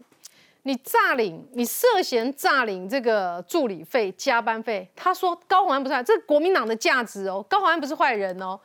[0.64, 4.90] 你诈领，你涉嫌诈领这个助理费、加班费。
[4.96, 8.58] 他说高鸿安不是坏人，这是国民党的价值哦，高鸿安不是坏人哦。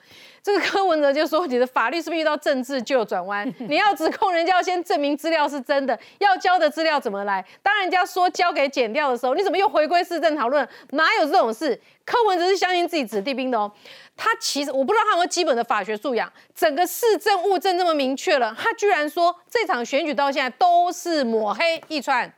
[0.44, 3.48] 这个柯文哲就说你的法律是不是遇到政治就有转弯？
[3.60, 7.46] 你要指控人家，要先证明资料是真的，要交的资料怎么来？
[7.62, 10.68] 当人家说交给剪掉的时候，你怎么又回归市政讨论？
[10.92, 11.80] 哪有这种事？
[12.04, 13.72] 柯文哲是相信自己子弟兵的哦。
[14.18, 22.32] 他其实我不知道他有没有基本的法学素养，整个市政物证这么明确了，他居然说这场选举到现在都是抹黑一串，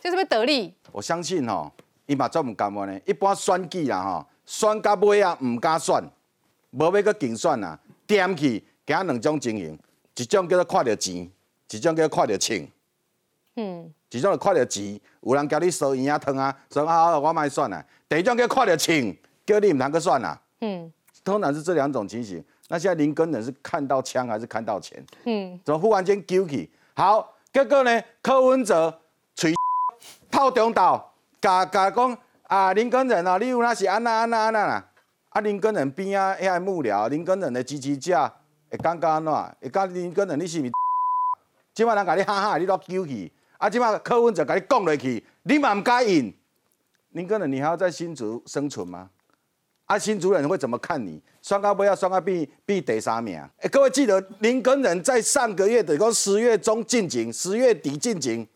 [0.00, 0.74] 这是不是得利？
[0.92, 1.72] 我相信吼、
[2.06, 3.00] 伊嘛做毋甘愿呢。
[3.04, 6.02] 一般选举啦吼，选到尾啊，毋敢选，
[6.70, 9.78] 无要搁竞选啊，点去，行两种情形，
[10.16, 11.30] 一种叫做看到钱，
[11.70, 12.68] 一种叫做看到钱。
[13.56, 17.84] 嗯，一种就看到钱，有人交你收圆啊汤啊，说啊我卖选啊。
[18.08, 20.40] 第二种叫看到钱，叫你毋通搁选啊。
[20.60, 20.92] 嗯
[21.24, 22.42] 通常是这两种情形。
[22.68, 25.04] 那现在林根人是看到枪还是看到钱？
[25.24, 26.70] 嗯，怎么忽然间揪起？
[26.94, 28.02] 好，结果呢？
[28.22, 29.00] 柯文哲
[29.34, 29.54] 嘴
[30.30, 34.90] 套中岛，甲甲讲啊，林根人哦，你有那是安那安那安那啦？
[35.30, 38.32] 啊，林根人边啊遐幕僚，林根人的支持者
[38.70, 39.32] 会感觉安怎？
[39.60, 40.72] 会讲林根人你是毋是？
[41.74, 43.30] 即摆人甲你哈哈，你都揪起。
[43.58, 46.32] 啊，即摆柯文哲甲你讲落去，你嘛毋敢应。
[47.10, 49.10] 林根人，你还要在新竹生存吗？
[49.86, 51.20] 啊，新竹人会怎么看你？
[51.42, 53.38] 双高不要双高必必第三名。
[53.58, 58.46] 哎，各位记得林根人在上个月的讲十月中进京，十月底进京，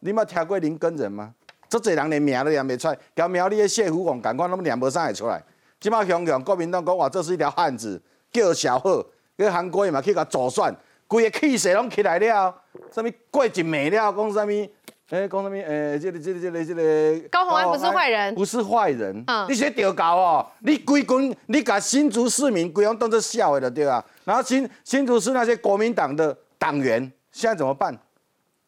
[0.00, 1.34] 你捌听过林根人吗？
[1.68, 5.42] 这侪人连名都念袂出来，交苗栗的谢福广赶快拢念无啥会出来。
[5.84, 8.00] 即摆香港国民党讲话这是一条汉子，
[8.32, 10.74] 叫小贺，去韩国伊嘛去甲左算，
[11.06, 12.54] 规个气势拢起来了。
[12.90, 14.70] 什物过一暝了，讲什物？
[15.10, 15.56] 哎，讲什么？
[15.58, 17.28] 诶，这个、这个、这个、这个。
[17.28, 19.22] 高鸿安不是坏人不是坏人。
[19.26, 24.02] 嗯你写调教哦，你规群，你把新竹市民规样当作笑的了对啊。
[24.24, 26.98] 然后新新竹市那些国民党的党员，
[27.30, 27.94] 现在怎么办？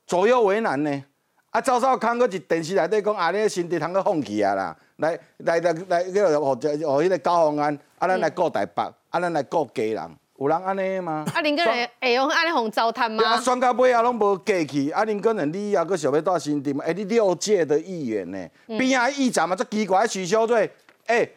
[0.07, 1.05] 左右为难呢。
[1.49, 11.25] 啊，赵少康搁一电视内底讲，啊，你的身体通去放弃啊啦，来来来来，迄个互互迄个高鸿安，啊，咱来顾台北，啊，咱来顾家人，有人安尼吗？
[11.35, 13.41] 啊，林根人会用安尼互糟蹋吗啊，吗？
[13.41, 14.91] 选到尾啊，拢无过去。
[14.91, 18.49] 啊，林根人你啊，搁想要带新店，哎、你六届的议员呢？
[18.67, 20.71] 边啊议长嘛，足奇怪，许修瑞，
[21.07, 21.29] 哎、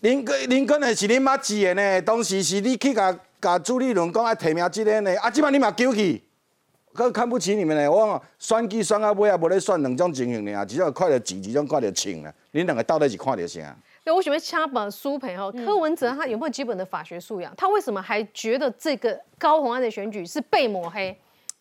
[0.00, 6.20] 林根林根人是恁妈饲的呢，当时是你去甲甲朱立伦讲爱提名即个呢，啊，即摆你嘛救去，
[6.98, 7.90] 可看不起你们呢。
[7.90, 12.34] 我讲选举选到尾啊，无咧选两种情形呢，只要看到钱，只种看到情啊。
[12.52, 13.76] 恁两个到底是看到啥？
[14.02, 17.54] 对，我想要掐本苏培哈，柯文哲他有没有基本的法学素养？
[17.56, 21.16] 他为什么还觉得这个高鸿安的选举是被抹黑？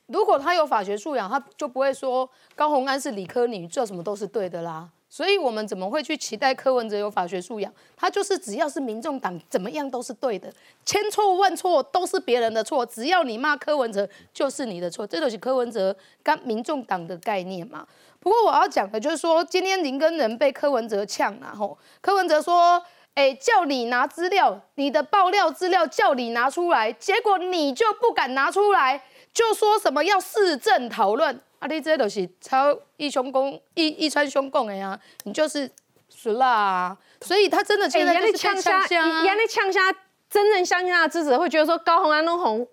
[0.07, 4.89] 如果他有法学素养，他就不会说高鸿安是理科女，做什么都是对的啦。
[5.17, 7.73] 所以我们怎么会去期待柯文哲有法学素养？
[7.95, 10.53] 他就是只要是民众党怎么样都是对的，
[10.85, 17.87] 千错万错都是别人的错，只要你骂柯文哲就是你的错，这就是柯文哲跟民众党的概念嘛。
[18.19, 22.79] 不过我要讲的就是说，今天林根人被柯文哲呛了吼，柯文哲说。
[23.17, 29.01] 哎，叫你拿资料，你的爆料资料叫你拿出来，结果你就不敢拿出来，
[29.37, 31.67] 就说什么要市政讨论啊！
[31.67, 35.69] 你这都是超一兄公一一川兄公的呀，你就是
[36.09, 36.97] 死啦、啊！
[37.21, 39.79] 所以他真的哎，现在就是呛下，呛下啊原来呛下，
[40.27, 42.67] 真正相信他的支持者会觉得说高鸿安弄红，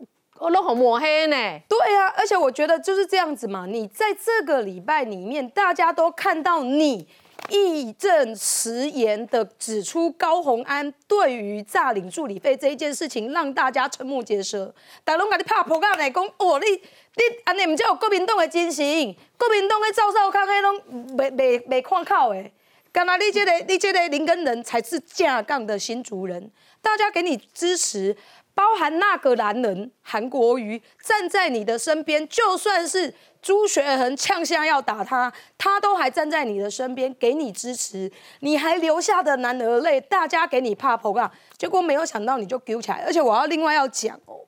[0.51, 1.37] 弄红抹黑呢。
[1.69, 3.67] 对啊，而且我觉得就是这样子嘛。
[3.67, 7.07] 你在这个礼拜里面，大家都看到你
[7.51, 14.75] 义正辞严的指出高鸿安对于诈领助理费这一件事情，让大家瞠目结舌。
[15.05, 18.85] 大拢甲你拍破盖来讲，哦，你你安尼毋只有国民党的精神，
[19.37, 22.45] 国民党的赵少康迄拢袂袂袂看口的。
[22.93, 28.17] 干那你这个你这个林根人才是架杠的新族人，大家给你支持，
[28.55, 33.13] 包含那个男人韩国瑜站在你的身边，就算是
[33.43, 44.41] 朱学恒呛下要打他，他都还站在你的身边给你支持，你还流下的男儿泪，大家给你怕捧啊，结果没有想到你就丢起来，而且我要另外要讲哦，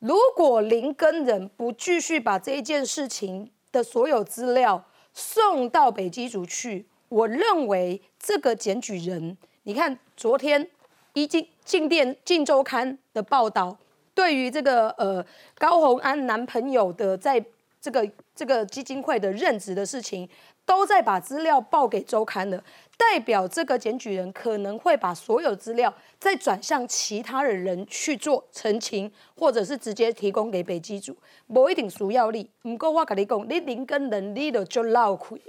[0.00, 10.68] 如果林根人不继续把这一件事情的所有资料送到北基组去，我认为这个检举人，你看昨天
[11.12, 13.78] 已经进店进周刊的报道，
[14.12, 15.24] 对于这个呃
[15.56, 17.40] 高红安男朋友的在
[17.80, 20.28] 这个这个基金会的任职的事情，
[20.66, 22.60] 都在把资料报给周刊了，
[22.98, 32.50] 代表这个检举人可能会把所有资料再转向其他的人去做澄清，或者是直接提供给北基组，不一定需要你。
[32.62, 35.40] 不过我跟你讲，你林跟人你就就闹亏。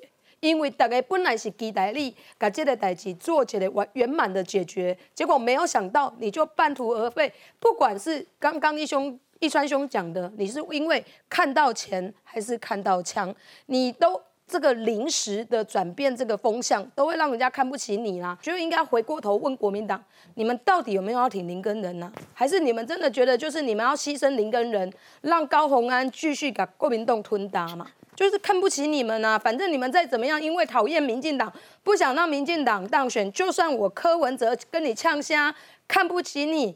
[0.41, 7.31] 因为大家本来是期待你把这个代志做一个完圆满的解决，结果没有想到你就半途而废。
[7.59, 13.33] 不管是刚刚一兄一川兄讲的，你是因为看到钱还是看到枪，
[13.67, 18.35] 你都这个临时的转变这个风向，都会让人家看不起你啦。
[18.41, 27.87] 就应该回过头问国民党，你们到底有没有要挺林根人呢、还是你们真的觉得就是你们要牺牲林根人，让高虹安继续把国民党吞打嘛？
[28.21, 29.37] 就是看不起你们啊！
[29.39, 35.53] 反正你们再怎么样，因为讨厌民进党，不想让民进党当选，就算我柯文哲跟你呛虾，
[35.87, 36.75] 看不起你，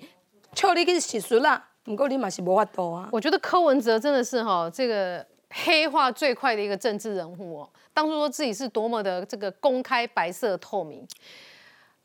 [0.54, 1.64] 求你去洗赎啦。
[1.84, 3.08] 不过你嘛是无法度啊。
[3.12, 7.70] 我觉得柯文哲真的是哈、这个黑化最快的一个政治人物哦。
[7.94, 11.08] 当初说自己是多么的这个公开、白色、透明，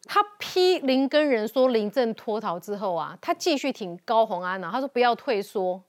[0.05, 5.83] 他批林根人说林正脱逃之后啊，他继续挺高虹安啊，他说不要退缩，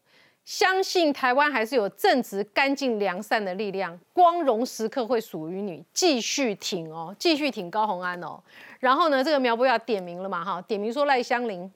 [0.43, 8.41] 相信台湾还是有正直、干净、良善的力量，光荣时刻会属于你，继续挺哦，继续挺高红安哦。
[8.79, 11.71] 然后呢，这个苗博雅点名了嘛哈，点名说赖香林。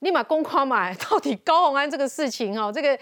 [0.00, 2.98] 立马公夸买， 到底高红安这个事情哦，这个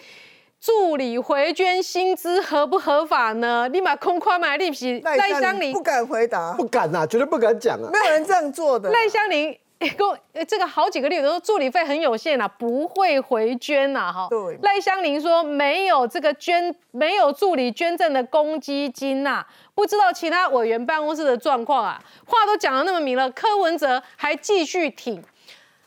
[0.60, 3.68] 助理回捐薪资合不合法呢？
[3.70, 7.98] 立马公夸买，立皮赖香林不敢回答，不敢呐、绝对不敢讲啊没。
[7.98, 8.88] 有人这样做的。
[8.90, 9.58] 赖香林。
[9.90, 14.26] 跟我呃这个好几个例子都说助理费很有限啊，不会回捐呐、哈。
[14.30, 22.02] 对赖香林说没有这个捐，没有助理捐赠的公积金呐、不知道其他委员办公室的状况啊。
[22.26, 25.22] 话都讲的那么明了，柯文哲还继续挺，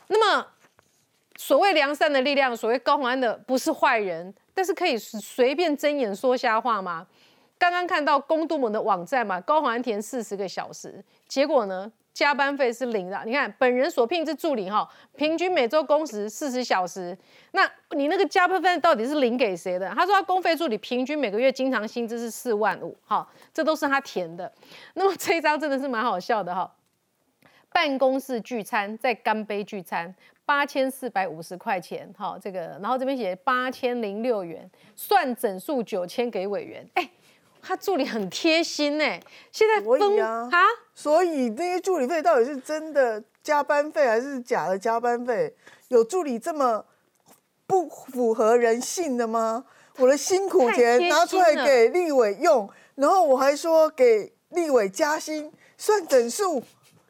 [0.08, 0.46] 那么
[1.36, 7.06] 所谓良善的力量，所谓高虹安的不是坏人，但是可以随便睁眼说瞎话吗？
[7.58, 13.22] 刚刚看到公都盟的网站嘛，高虹安填四十个小时，结果呢，加班费是零的。
[13.26, 17.14] 你看本人所聘之助理哈，平均每周工时四十小时，
[17.50, 19.86] 那你那个加班费到底是零给谁的？
[19.90, 24.50] 他说他公费助理平均每个月经常薪资是四万五，好，这都是他填的。
[24.94, 26.72] 那么这一张真的是蛮好笑的哈。
[27.70, 30.14] 办公室聚餐，在干杯聚餐，
[30.46, 37.10] 八千四百五十块钱，好，这个，然后这边写八千零六元，算整数九千给委员，哎，
[37.66, 45.52] 他助理很贴心哎，现在所以分啊啊，所以那些助理费到底是真的加班费还是假的加班费？
[45.88, 46.84] 有助理这么
[47.66, 49.64] 不符合人性的吗？
[49.98, 56.62] 我的辛苦钱拿出来了给立委用，然后我还说给立委加薪，算整数，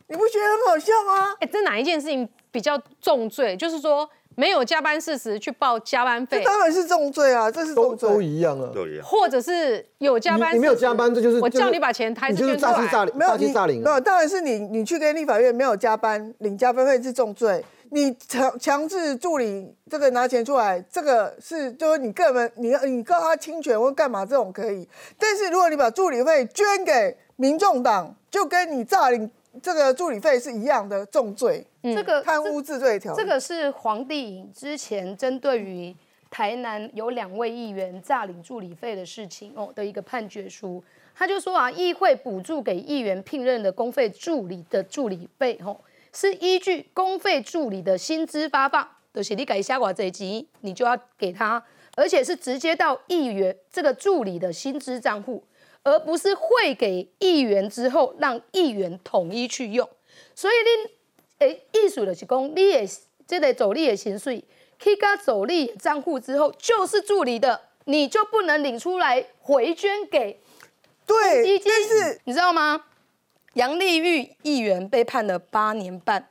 [0.07, 1.37] 你不觉得很好笑吗？
[1.41, 3.57] 哎，这哪一件事情比较重罪？
[3.57, 8.25] 就是说没有加班事实去报加班费，这当然是重罪啊，这是都都重罪。
[8.25, 8.71] 一样啊。
[8.75, 9.05] 都一样。
[9.05, 13.85] 或者是有加班你你没有加班，这就是我叫你把钱还你就是是捐出来诈欺诈领，没有诈欺你诈领啊。
[13.85, 24.87] 没有，当然是你你去跟立法院没有加班领加班费是重罪，你强强制助理这个拿钱出来，这个是就是你个人你你告他侵权或干嘛这种可以，
[25.19, 29.31] 但是如果你把助理费捐给民众党，就跟你诈领
[29.63, 33.17] 这个助理费是一样的重罪，这个贪污治罪条例。
[33.17, 35.95] 这个是黄帝颖之前针对于
[36.31, 40.83] 台南有两位议员诈领助理费的事情哦的一个判决书，
[41.15, 45.77] 他就说啊，议会补助给议员聘任的公费助理的助理费哦，
[46.13, 51.63] 是依据公费助理的薪资发放，就是你改下寡这一集，你就要给他，
[51.95, 55.43] 而且是直接到议员这个助理的薪资账户，
[55.87, 59.89] 而不是汇给议员之后让议员统一去用，
[60.35, 60.97] 所以你。
[61.39, 62.89] 诶，意思就是讲，你的
[63.27, 64.43] 这个走你的薪水，
[64.79, 70.41] 去到走你的账户之后，就是助理的，你就不能领出来回捐给
[71.05, 71.71] 对基，金。
[71.71, 72.87] 但是你知道吗？
[73.53, 76.31] 杨丽玉议员被判了八年半，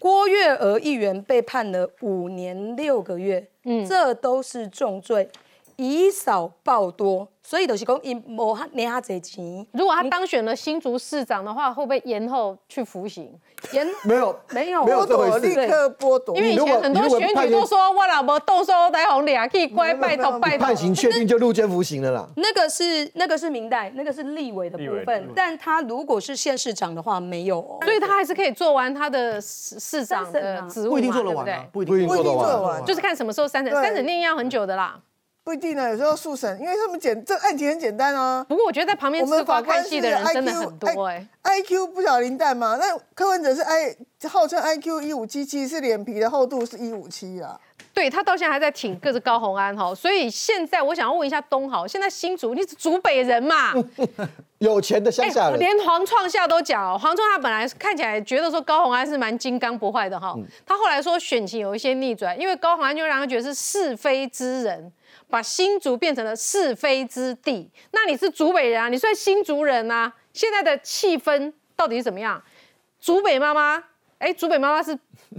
[0.00, 5.28] 郭月娥议员被判了五年六个月，嗯，这都是重罪，
[5.76, 13.30] 以少报多，所以就是讲，因无哈领遐济钱，如果他当选了新竹市长的话，会不会延后去服刑？
[13.72, 16.36] 延 没有没有剥没有这回夺，事立刻剥夺。
[16.36, 20.76] 因为以前很多选举都说我老婆动手来红俩可以乖，拜没有没有托拜托判。
[20.76, 22.28] 刑确定就入监服刑了啦。
[22.36, 27.78] 那个是那个是明代，那个是立委的部分，但他如果是县市长的话，没有哦。
[27.82, 35.00] 所以他还是可以做完他的市市长的职务嘛，不一定做得对不对不一不一定定做得得完就是看什么时候三审，三审定要很久的啦。
[35.44, 38.44] 不一定呢，有时候速审，因为他们简这案情很简单啊。
[38.48, 43.96] 不过我觉得在旁边吃瓜法官看戏的人真的很多哎、IQ 不小零蛋嘛，那柯文哲是 I
[44.28, 47.58] 号称 IQ 一五七七，是脸皮的厚度是一五七啊。
[47.92, 53.72] 对他到现在还在挺各自高红安哈，所以现在我想要问一下东豪，现在新竹你是竹北人嘛？
[54.58, 60.34] 有钱的乡下连黄创夏都讲哦，黄创夏本来看起来觉得说高红安是蛮金刚不坏的哈，
[60.64, 64.90] 他后来说选情有一些逆转，因为高红安就让他觉得是是非之人，
[65.32, 67.70] 把新竹变成了是非之地。
[67.92, 72.40] 那你是竹北人啊，你算新竹人啊，现在的气氛到底是怎么样？
[73.00, 73.82] 竹北妈妈，
[74.18, 74.96] 哎，竹北妈妈是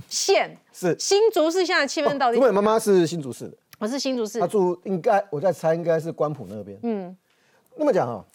[0.10, 6.76] 县， 是新竹市现在的气氛到底竹北妈妈是新竹市的，我是新竹市她，住应该我在猜应该是关埔那边。
[6.82, 7.16] 嗯，
[7.76, 8.26] 那么讲啊，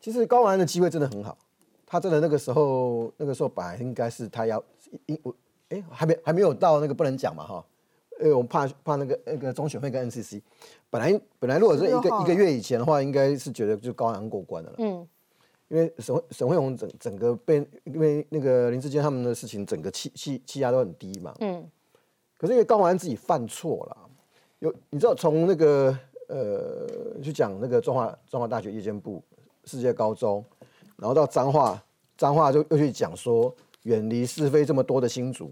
[0.00, 1.36] 其实高安的机会真的很好，
[1.84, 4.62] 他真的那个时候那个时候本来应该是他要
[5.06, 5.34] 应我
[5.70, 7.64] 哎还没还没有到那个不能讲嘛哈，
[8.22, 10.40] 呃我们怕怕那个那个中选会跟 NCC，
[10.88, 15.06] 本来本来如果是一16号个一个月以前的话，应该是觉得就高安过关的了，嗯，
[15.68, 21.68] 因为沈沈惠宏整整个被因为那个林志坚他们的事情，整个气气气压都很低嘛，嗯，
[22.38, 23.96] 可是因为高安自己犯错了，
[24.60, 25.98] 有你知道从那个
[26.28, 26.86] 呃
[27.22, 29.22] 去讲那个中华中华大学夜间部
[29.64, 30.44] 世界高中，
[30.96, 31.82] 然后到彰化，
[32.16, 35.50] 彰化就又去讲说远离是非这么多的新竹，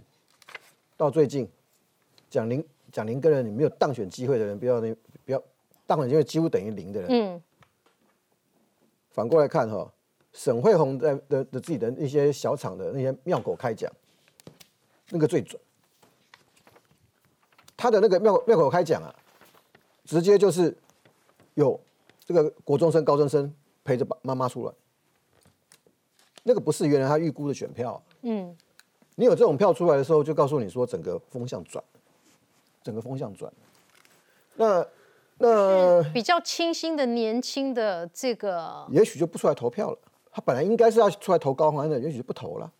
[0.96, 1.48] 到最近
[2.30, 4.94] 讲林讲林根人，你没有当选机会的人，不要那
[5.26, 5.42] 不要
[5.86, 7.42] 当选机会几乎等于零的人，嗯，
[9.10, 9.92] 反过来看哈，
[10.32, 13.92] 沈惠宏在的的自己的那些小厂的那些妙口开讲，
[15.10, 15.60] 那个最准。
[17.76, 19.14] 他的那个妙妙口开讲啊，
[20.04, 20.76] 直接就是
[21.54, 21.80] 有
[22.24, 23.52] 这个国中生、高中生
[23.82, 24.72] 陪着爸妈妈出来，
[26.42, 28.56] 那个不是原来他预估的选票啊、嗯，
[29.14, 31.82] 你有这种票出来的时候，就告诉你说整个风向转，
[32.82, 33.52] 整个风向转。
[34.56, 34.86] 那
[35.38, 39.98] 那比较清新的年轻的这个也许就不出来投票了。
[40.32, 42.70] 他本来应该是要出来投高虹安的，也许就不投了。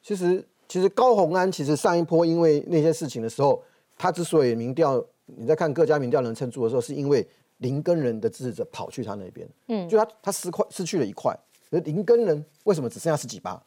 [0.00, 3.62] 其实，其实高虹安其实上一波因为那些事情的时候，
[3.98, 7.26] 他之所以民调，你在看各家民调能撑住的时候，是因为
[7.58, 11.38] 林根人的支持者跑去他那边，嗯，就他他失块失去了一块。
[11.70, 13.60] 而林根人为什么只剩下十几趴？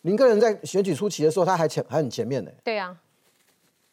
[0.00, 2.50] 林根人在选举初期的时候，他还前还很前面呢。
[2.64, 2.98] 对啊，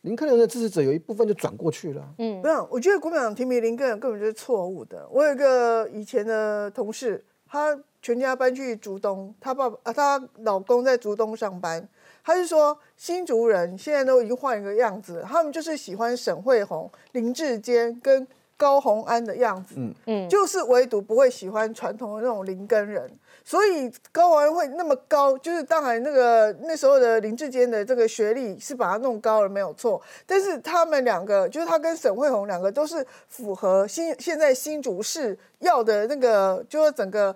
[0.05, 2.07] 林克人的支持者有一部分就转过去了啊。
[2.19, 5.07] 嗯没有，我觉得国民党提名林根人根本就是错误的。
[5.11, 11.89] 我有一个以前的同事，他全家搬去竹东，他爸爸啊，她老公在竹东上班。
[12.23, 18.27] 他是说新竹人现在都已经换一个样子，他们就是喜欢沈惠宏、林志坚跟
[18.57, 23.09] 高虹安的样子，嗯嗯，就是唯独不会喜欢传统的那种林根人。
[23.47, 37.35] 所以高虹安会那么高，就是当然那个那时候的林志坚的这个学历是把他弄高了没有错，但是他们两个就是他跟沈慧红两个都是符合新现在新竹市要的那个，就是整个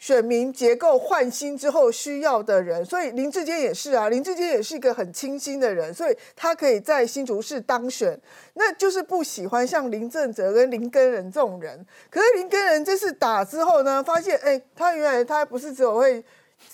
[0.00, 8.18] 选民结构换新之后需要的人，所以林志坚也是啊，林志坚也是一个很清新的人，所以他可以在新竹市当选。
[8.54, 11.86] 那就是不喜欢像林正哲跟林根仁这种人。
[12.08, 16.24] 可是林根仁这次打之后呢，发现哎，他原来他不是只有会。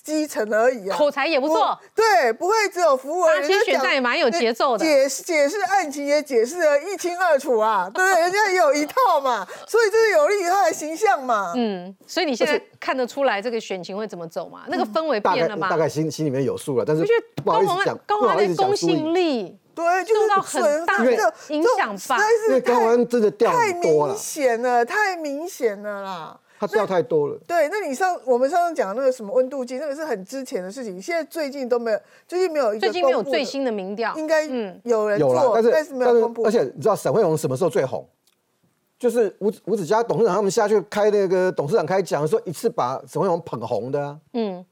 [0.03, 3.43] 基层而已啊，口才也不错不对，不会只有服务而已。
[3.43, 8.21] 他其实选战也蛮有节奏的解释解释案情也解释的一清二楚啊，对 不对？
[8.23, 11.53] 人家也有一套嘛，所以这是有利于他的形象嘛。
[11.57, 14.63] 嗯，所以你现在看得出来这个选情会怎么走嘛？
[14.69, 15.69] 那个氛围变了吗？
[15.69, 26.41] 大概心心里面有数了，但是我觉得不好高虹安意思讲，高虹安不好意的公信力对，就是受到很大的这影响吧这实在因为是太高虹安真的掉太很多了明，显了，太明显了啦。
[26.59, 27.39] 他掉太多了。
[27.47, 36.45] 对，那你上我们上次讲那个什么温度计，那个是很之前的事情，现在最近都没有，最近没有一个最近没有最新的民调，应该嗯有人有但是但是没有公布。
[36.45, 38.07] 而且你知道沈惠荣什么时候最红？
[38.99, 44.65] 就是吴子吴子嘉董事长他们下去开那个董事长开讲说，一次把沈惠荣捧红的啊，嗯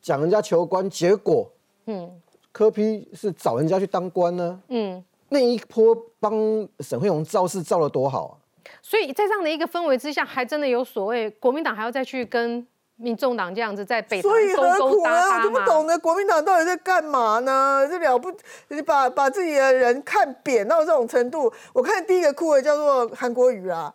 [0.00, 1.50] 讲人家求官，结果
[1.86, 2.08] 嗯
[2.52, 6.32] 柯批是找人家去当官呢、嗯，那一波帮
[6.78, 8.34] 沈惠荣造势造的多好啊！
[8.80, 15.02] 所以在这样的一个氛围之下，还真的有所谓国民党还要再去跟民众党这样子在北所以何苦呢？
[15.02, 15.42] 我搭吗？
[15.42, 17.86] 就不懂得国民党到底在干嘛呢？
[17.90, 18.32] 这了不，
[18.68, 21.52] 你把把自己的人看扁到这种程度。
[21.72, 23.94] 我看第一个哭的叫做韩国瑜啊，啊，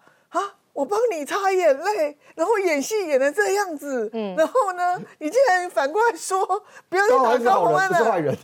[0.77, 6.45] 我帮你擦眼泪，然后演戏演的这样子，嗯然后呢， 你竟然反过来说
[6.87, 8.37] 不要再打安是好人，高虹安了，不是坏人。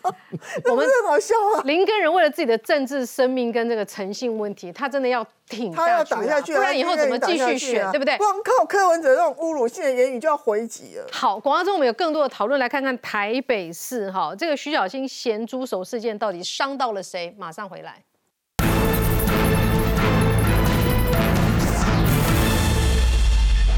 [0.64, 1.60] 那不是很好笑啊？
[1.66, 8.16] 林根人为了自己的政治生命跟这个诚信问题，他真的要挺他要打下去啊，不然以后怎么继续选，对不对？
[8.16, 11.06] 光靠柯文哲这种侮辱性的言语就要回击了。
[11.12, 17.34] 好，广告中我们有更多的讨论，来看看台北市哈这个徐小新咸猪手事件到底伤到了谁？
[17.38, 18.02] 马上回来。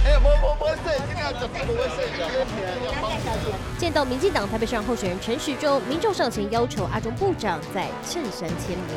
[0.06, 2.06] Eh, mau mau mau saya sini aja, mau saya.
[3.86, 8.88] 见到民进党台北市长候选人陈时中，民众上前要求阿中部长在衬衫签名。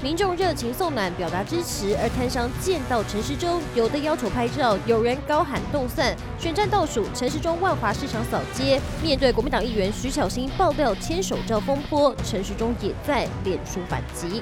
[0.00, 1.96] 民众热情送暖，表达支持。
[2.00, 6.14] 而摊商见到陈时中，有的要求拍照，有人高喊动算。
[6.38, 14.40] 选战倒数，陈时中万华市场扫街，面对国民党议员徐巧芯爆料牵手照风波，陈时中也在脸书反击。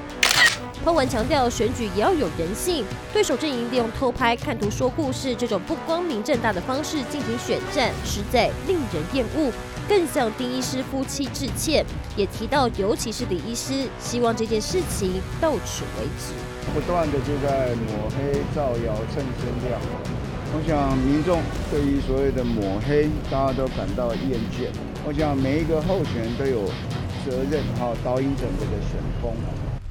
[0.85, 9.53] 彭文强调，选举也要有人性，对手阵营利用偷拍、看图说故事这种不光明正大的方式进行选战，实在令人厌恶，
[9.89, 11.87] 更向丁医师夫妻致歉。
[12.17, 16.35] 也提到，尤其是李医师，希望这件事情到此为止。
[16.75, 19.81] 不断的就在抹黑、造谣、蹭声量。
[20.55, 21.41] 我想民众
[21.71, 24.69] 对于所谓的抹黑，大家都感到厌倦。
[25.07, 26.67] 我想每一个候选人都有
[27.25, 29.33] 责任哈，导引整个的选风。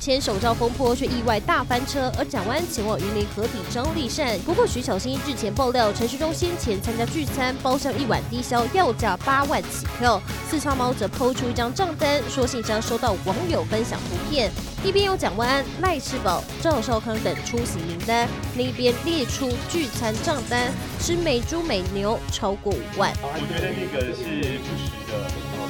[0.02, 4.36] 牵手照风波却意外大翻车，而蒋万前往云林合体张立善。
[4.40, 10.20] 不过徐小新日前爆料，陈时中先前参加聚餐，包厢一晚低消要价八万起跳。
[10.50, 14.52] 四川猫则抛出一张账单，说信箱收到网友分享图片，
[14.84, 18.28] 一边有蒋万安、赖世宝、赵少康等出席名单，
[18.58, 23.14] 另一边列出聚餐账单，吃美猪美牛超过五万。
[23.22, 25.30] 我觉得那个是不实的。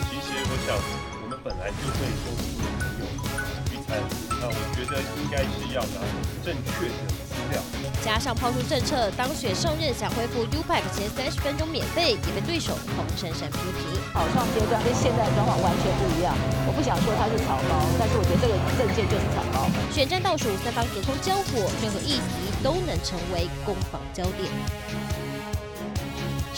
[0.09, 0.77] 其实我想，
[1.21, 2.31] 我们本来就会收
[4.39, 6.01] 那我觉得应该是要拿
[6.43, 6.95] 正确的
[7.29, 7.61] 资料，
[8.03, 13.99] 加上抛出政策，当选上任想恢复 U Pack 前三十分钟免费，也被对手黄珊珊批评。
[14.13, 16.35] 草创阶段跟现在的状况完全不一样，
[16.67, 19.69] 我不想说它是草包，但是我觉得这个证件就是草包。
[19.91, 24.49] 选战倒数，三方隔空交火，任何议题都能成为攻防焦点。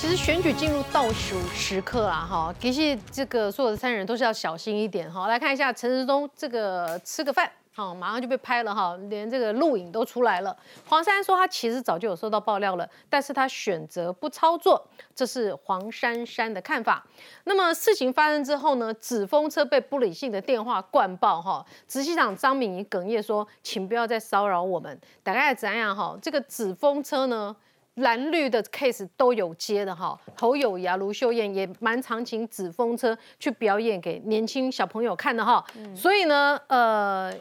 [0.04, 5.30] 其实选举进入倒数时刻啦，哈，其实这个所有的三人都是要小心一点哈。
[5.30, 10.54] 来看一下陈时中这个吃个饭，好，马上就被拍了哈，连这个录影都出来了。
[10.86, 14.86] 黄珊说他其实早就有收到爆料了，但是他选择不操作，
[15.16, 17.02] 这是黄珊珊的看法。
[17.46, 25.00] 那么事情发生之后呢，纸风车被不理性的电话灌爆哈，执行长张敏仪哽咽说，请不要再骚扰我们。
[25.24, 26.18] 大概怎样哈？
[26.22, 27.56] 这个纸风车呢？
[27.96, 35.64] 蓝绿的 case 都有接的哈，侯友谊、卢秀燕也蛮常请纸风车去表演给年轻小朋友看的哈，
[35.96, 37.32] 所以呢，呃，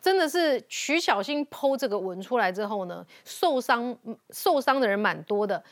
[0.00, 3.94] 真的是徐小新剖这个文出来之后呢，受伤
[4.30, 5.62] 受伤的人蛮多的。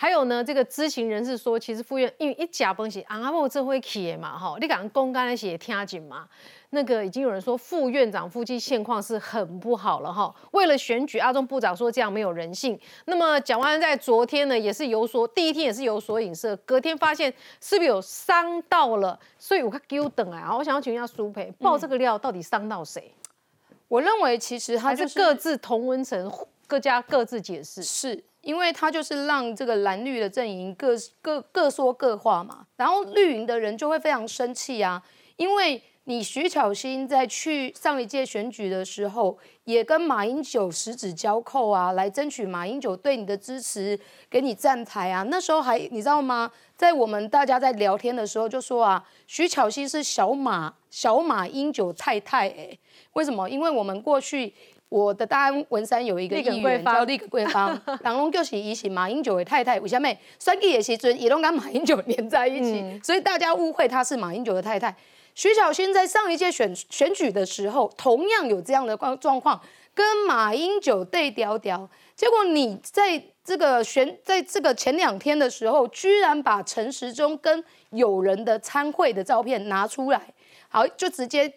[0.00, 6.28] 还有呢，这个知情人士说，其实副院因为一假崩起，阿莫这会起嘛哈，你敢公开那些听紧嘛？
[6.70, 10.32] 那个已经有人说副院长夫妻现况是很不好了哈。
[10.52, 12.78] 为了选举，阿中部长说这样没有人性。
[13.06, 19.18] 那么蒋万安在昨天呢，也是有所第一天也是有所影射，隔天发现是不是有伤到了？
[19.36, 23.12] 所以我看给我等啊，我想要请问一下苏培，爆这个料到底伤到谁？
[23.88, 26.32] 我认为其实他是各自同温层，
[26.68, 28.22] 各家各自解释是。
[28.48, 35.02] 因为他就是让这个蓝绿的阵营各各各说各话嘛，然后绿营的人就会非常生气啊，
[35.36, 45.22] 因为你徐巧芯在去上一届选举的时候，也跟马英九十指交扣啊，来争取马英九对你的支持，给你站台啊。
[45.24, 46.50] 那时候还你知道吗？
[46.74, 52.78] 在我们大家在聊天的时候就说啊，徐巧芯是小马小马英九太太哎，
[53.12, 53.46] 为什么？
[53.50, 54.54] 因为我们过去。
[54.88, 57.68] 我的大安文山有一个议员叫立桂芳，
[58.02, 60.08] 人拢 就是伊是马英九的太太，为什么？
[60.38, 64.94] 选举的时阵也拢跟马英九连在一起，所以大家误会她是马英九的太太。
[65.34, 69.60] 徐小新在上一届选选举的时候，同样有这样的状状况，
[69.94, 71.88] 跟马英九对调调。
[72.16, 80.20] 结果你在这个选，在这个前两天的时候，居然把陈时中跟友人的参会的照片拿出来，
[80.68, 81.52] 好，就直接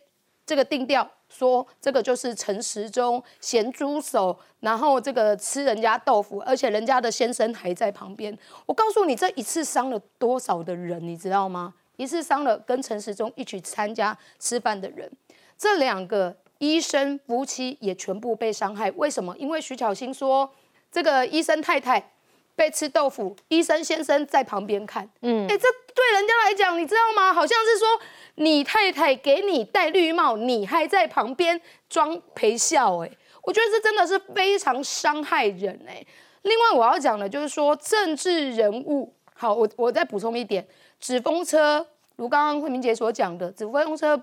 [0.45, 1.09] 这个定调。
[1.31, 8.37] 说这个就是陈时中咸猪手，然后这个吃人家豆腐，而且人家的先生还在旁边。
[8.65, 11.73] 我告诉你，这一次伤了多少的人，你知道吗？
[11.95, 15.09] 一次伤了跟陈时中一起参加吃饭的人，
[15.57, 18.91] 这两个医生夫妻也全部被伤害。
[18.91, 19.35] 为什么？
[19.37, 20.51] 因为徐巧芯说，
[20.91, 22.11] 这个医生太太
[22.55, 25.09] 被吃豆腐，医生先生在旁边看。
[25.21, 27.33] 嗯，哎，这对人家来讲，你知道吗？
[27.33, 27.87] 好像是说。
[28.35, 33.11] 你太太给你戴绿帽，你还在旁边装陪笑，哎，
[33.43, 36.03] 我觉得这真的是非常伤害人，哎。
[36.43, 40.65] 另外我要讲的，就是说政治人物，好，我我再补充一点，
[40.97, 41.85] 纸风车，
[42.15, 44.19] 如刚刚慧明姐所讲的，纸风车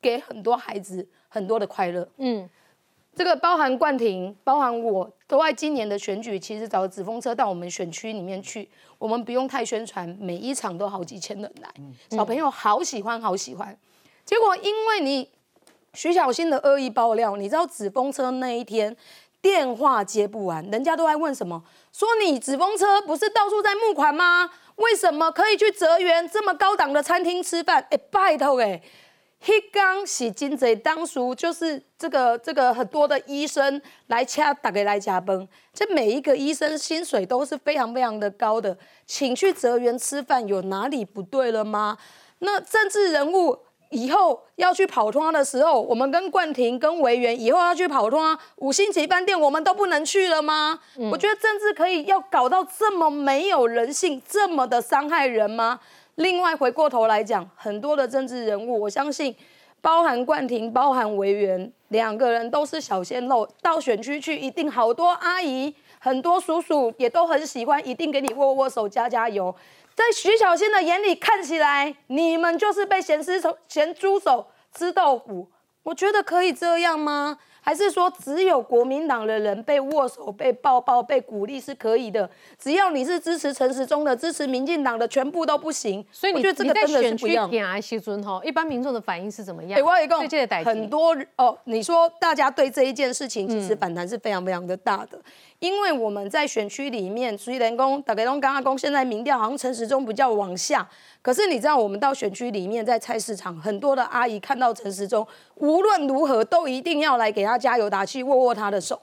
[0.00, 2.48] 给很多孩子很多的快乐，嗯。
[3.14, 11.68] 这个包含冠廷，包含我都在今年的选举，其实找纸风车到我们选区里面去，我们不用太宣传，每一场都好几千人来，
[12.10, 13.76] 小朋友好喜欢，好喜欢。
[14.24, 15.28] 结果因为你
[15.92, 18.96] 徐小新的恶意爆料，你知道纸风车那一天
[19.42, 21.62] 电话接不完，人家都在问什么？
[21.92, 24.50] 说你纸风车不是到处在募款吗？
[24.76, 27.86] 为什么可以去泽园这么高档的餐厅吃饭？
[27.90, 28.80] 哎，拜托哎，
[29.44, 41.98] 黑刚洗金贼当初就是这个这个很多的医生来掐打给来加崩，这每一个医生薪水都是非常非常的高的，请去泽园吃饭有哪里不对了吗？
[42.38, 43.58] 那政治人物
[43.90, 50.78] 以后要去跑通的时候，我们跟冠廷、跟维园以后要去跑通五星级饭店，我们都不能去了吗？
[51.10, 55.80] 我觉得政治可以要搞到这么没有人性，这么的伤害人吗？
[56.16, 59.34] 另外回过头来讲，很多的政治人物，我相信
[59.80, 69.54] 包含冠廷、包含维园两个人都是小鲜肉，到选区去一定好多阿姨、很多叔叔也都很喜欢，一定给你握握手、加加油。
[69.94, 75.48] 在徐小仙的眼里看起来，你们就是被咸吃手、咸猪手吃豆腐。
[75.82, 77.38] 我觉得可以这样吗？
[77.64, 82.28] 还是说只有国民党的人被握手、被抱抱、被鼓励是可以的？
[82.58, 86.04] 只要你是支持陈时中的、支持民进党的，全部都不行。
[86.10, 87.48] 所以你我觉得这个真的是不一样。
[87.48, 89.78] 点啊，西尊哈，一般民众的反应是怎么样？
[89.78, 95.16] 哎，我有一个对这个代很多哦，你说大家对这一件事情其实反弹是非常非常的大的，
[95.62, 100.84] 因为我们在选区里面，虽然公打给龙刚阿公现在民调好像陈时中比较往下，
[101.22, 109.00] 可是你知道我们到选区里面，在菜市场很多的阿姨看到陈时中，无论如何都一定要来给他加油打气，握握他的手。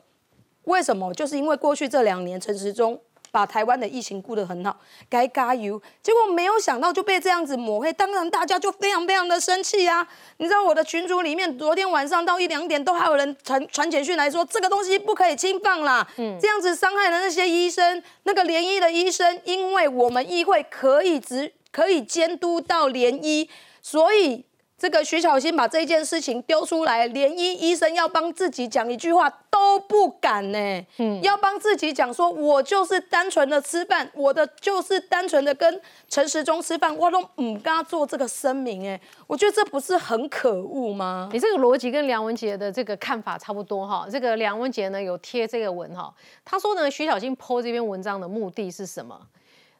[0.65, 1.13] 为什么？
[1.13, 2.99] 就是因为过去这两年陈时中
[3.31, 4.75] 把台湾的疫情顾得很好，
[5.09, 10.07] 该加油，结果没有想到就被这样子抹黑，当然大家就非常非常的生气啊！
[10.37, 16.07] 你知道我的群组里面，昨天晚上到一两点都还有人传传简讯来说，这个东西不可以轻放啦，
[16.39, 23.49] 这样子伤害了那些医生，那个联医的医生，因为我们议会可以执可以监督到联医，
[23.81, 24.48] 所以。
[24.79, 30.85] 这个徐小新把这件事情丢出来，连医医生要帮自己讲一句话都不敢呢。
[30.97, 38.87] 嗯，要帮自己讲说，我就是单纯的吃饭，我的就是单纯的跟陈时中吃饭，我都唔敢做这个声明。
[38.87, 41.29] 哎，我觉得这不是很可恶吗？
[41.33, 44.07] 你这个逻辑跟梁文杰的这个看法差不多哈。
[44.09, 46.13] 这个梁文杰呢有贴这个文哈，
[46.45, 49.19] 他说呢徐小新 PO 这篇文章的目的是什么？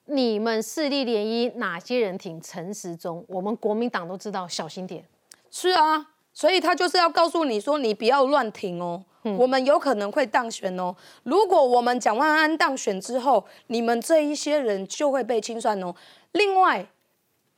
[0.10, 3.24] 你们势力联姻，哪些人挺陈时中？
[3.28, 5.03] 我们国民党都知道，小心点。
[5.51, 9.03] 是啊，所以他就是要告诉你说，你不要乱挺哦。
[9.38, 10.95] 我们有可能会当选哦。
[11.24, 15.93] 如果我们蒋万安当选之后，你们这一些人就会被清算哦。
[16.32, 16.88] 另外，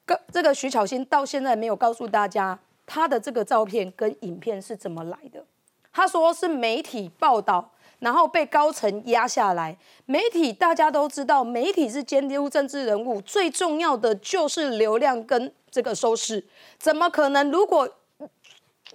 [0.05, 5.45] 个这个徐巧芯到现在没有告诉大家他的这个照片跟影片是怎么来的。
[5.93, 7.71] 他说是媒体报道，
[8.01, 9.75] 然后被高层压下来。
[10.05, 16.45] 媒体大家都知道，媒体是监督政治人物，最重要的就是流量跟这个收视。
[16.77, 17.49] 怎么可能？
[17.49, 17.89] 如果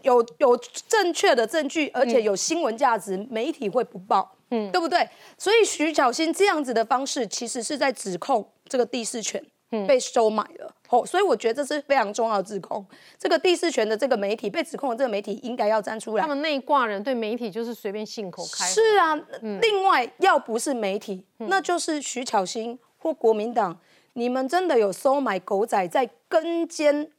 [0.02, 5.08] 有有正确的证据，而且有新闻价值，媒体会不报，嗯，对不对？
[5.38, 9.42] 所以徐小新这样子的方式，其实是在指控这个第四权
[9.88, 10.74] 被收买了。
[10.88, 12.84] 哦，所以我觉得这是非常重要的指控。
[13.18, 16.28] 这个第四权的这个媒体被指控的这个媒体，应该要站出来他。
[16.28, 18.70] 们内挂人对媒体就是随便信口开河。
[18.70, 19.14] 是啊，
[19.60, 23.78] 另外要不是媒体，那就是徐巧芯或国民党，
[24.14, 27.10] 你们真的有收买狗仔在跟监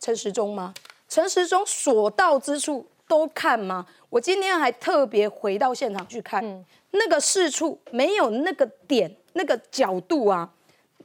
[0.00, 0.74] 陈时中吗？
[1.08, 3.86] 陈时中所到之处都看吗？
[4.08, 10.50] 我今天还特别回到现场去看，那个事处没有那个点、那个角度啊，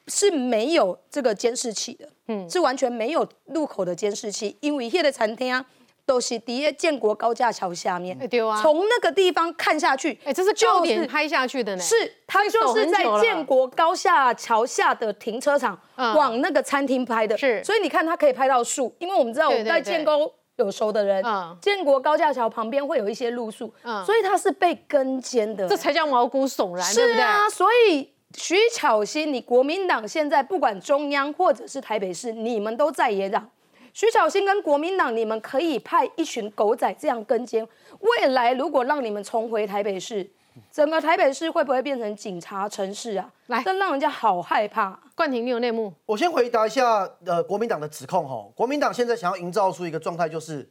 [0.07, 5.65] 是没有这个监视器的，嗯，是完全没有入口的监视器，因为那个餐厅啊。
[6.07, 11.81] 都是底下建国高架桥下面，哎对啊从那个地方看下去，哎，这是就高点拍下去的呢。
[11.83, 11.95] 是，
[12.25, 27.17] 它就是在建国高架桥下的停车场嗯往那个餐厅拍的，是所以你看它可以拍到树，因为我们知道我们在建沟有熟的人嗯，建国高架桥旁边会有一些路树，嗯所以它是被跟监的，这才叫毛骨悚然，对不对？
[27.17, 33.49] 是啊，所以徐巧芯，你国民党现在不管中央或者是台北市，你们都在野党。
[33.91, 37.67] 徐巧芯跟国民党，你们可以派一群狗仔这样跟监。
[37.99, 40.29] 未来如果让你们重回台北市，
[40.71, 43.27] 整个台北市会不会变成警察城市啊？
[43.47, 44.99] 来这让人家好害怕。
[45.15, 45.91] 冠廷，你有内幕？
[46.05, 50.69] 我先回答一下呃国民党的指控哈，国民党现在想要营造出一个状态，就是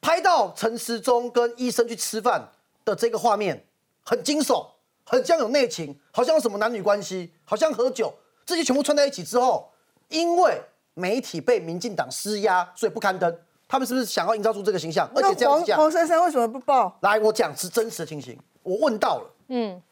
[0.00, 2.52] 拍到陈时中跟医生去吃饭
[2.84, 3.66] 的这个画面
[4.04, 4.64] 很惊悚，
[5.10, 8.14] 很像有内情，好像有什么男女关系，好像喝酒，
[8.46, 9.68] 这些全部串在一起之后，
[10.08, 10.62] 因为
[10.94, 13.36] 媒体被民进党施压，所以不刊登。
[13.66, 15.10] 他们是不是想要营造出这个形象？
[15.12, 16.96] 而且那这样子讲，黄黄珊珊为什么不报？
[17.00, 19.34] 来，我讲是真实的情形，我问到了。
[19.48, 19.82] 嗯，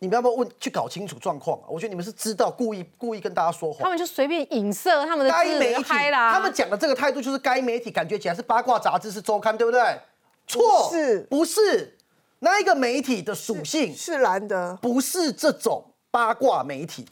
[0.00, 1.66] 你们要不要问去搞清楚状况啊？
[1.68, 3.82] 我觉得你们是知道故意故意跟大家说谎。
[3.84, 6.32] 他们就随便影射他们的该媒体，啦。
[6.32, 9.80] 他们讲的这个态度就是该媒体感觉起来是八卦杂志是周刊，对不对？
[10.46, 11.95] 错，是不是？
[12.38, 17.06] 那一个媒体的属性是蓝的，不是这种八卦媒体。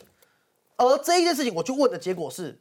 [0.76, 2.58] 而这一件事情，我去问的结果是，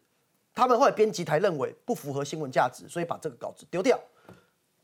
[0.54, 4.00] 他们后来编辑台认为不符合新闻价值，所以把这个稿子丢掉。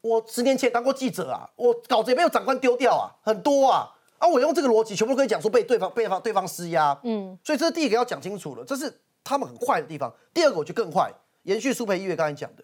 [0.02, 3.96] 我十年前当过记者啊，我稿子也没有长官丢掉啊，很多啊。
[4.20, 10.14] 啊，我用这个逻辑，全部都可以讲说被对方被方对方施压，嗯，所以这是第一个要讲清楚了，这是他们很坏的地方。
[10.34, 11.10] 第二个我觉得更坏，
[11.44, 12.64] 延续苏培一月刚才讲的，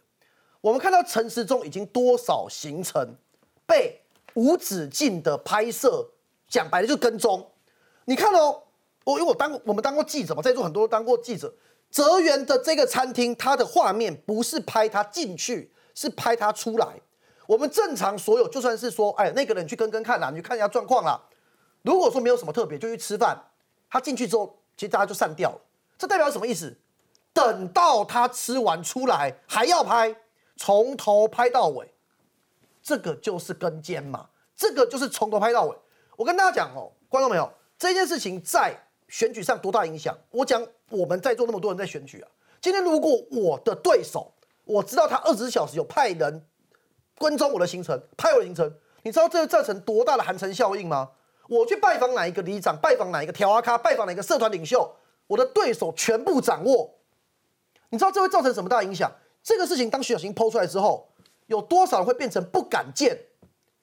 [0.59, 3.15] 我们看到陈时中已经多少行程
[3.65, 3.97] 被
[4.35, 6.11] 无止境的拍摄，
[6.47, 7.51] 讲白了就跟踪。
[8.05, 8.63] 你看哦，
[9.03, 11.53] 我因为我当我们当过记者嘛，在座很多都当过记者。
[11.89, 16.99] 泽园的这个餐厅，它的画面不是拍他进去，是拍他出来。
[17.47, 21.21] 我们正常所有，就算是说，哎，那个人去跟跟看啦，你去看一下状况啦。
[21.83, 23.41] 如果说没有什么特别，就去吃饭。
[23.89, 25.61] 他进去之后，其实大家就散掉了。
[25.97, 26.75] 这代表什么意思？
[27.31, 30.13] 等到他吃完出来还要拍，
[30.57, 31.93] 从头拍到尾，
[32.85, 35.75] 这个就是跟监嘛，这个就是从头拍到尾。
[36.15, 40.15] 我跟大家讲哦，观众朋友，这件事情在选举上多大影响？
[40.29, 42.29] 我讲我们在座那么多人在选举啊，
[42.61, 44.31] 今天如果我的对手，
[44.65, 46.45] 我知道他二十四小时有派人
[47.17, 48.71] 跟踪我的行程，拍我的行程，
[49.01, 51.09] 你知道这造成多大的寒蝉效应吗？
[51.49, 56.93] 我去拜访哪一个里长，拜访哪一个条阿咖，拜访哪一个社团领袖，我的对手全部掌握。
[57.89, 59.11] 你知道这会造成什么大影响？
[59.41, 61.09] 这个事情当徐小新抛出来之后，
[61.47, 63.17] 有多少人会变成不敢见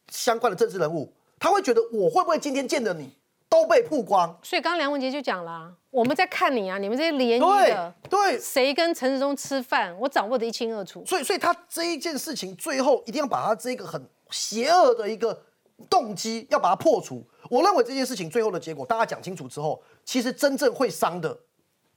[0.09, 1.13] 相关的政治人物？
[1.39, 3.17] 他会觉得我会不会今天见的你
[3.49, 4.39] 都被曝光？
[4.43, 11.05] 所以刚刚梁文杰就讲啦，我们在看你啊，你们这些联谊对的，对，谁跟陈时中吃饭，我掌握的一清二楚。
[11.05, 14.01] 所以，所以他这一件事情最后一定要把他这个很
[14.31, 15.43] 邪恶的一个
[15.91, 17.27] 动机要把它破除。
[17.51, 21.37] 我认为这件事情最后的结果，大家讲清楚之后，其实真正会伤的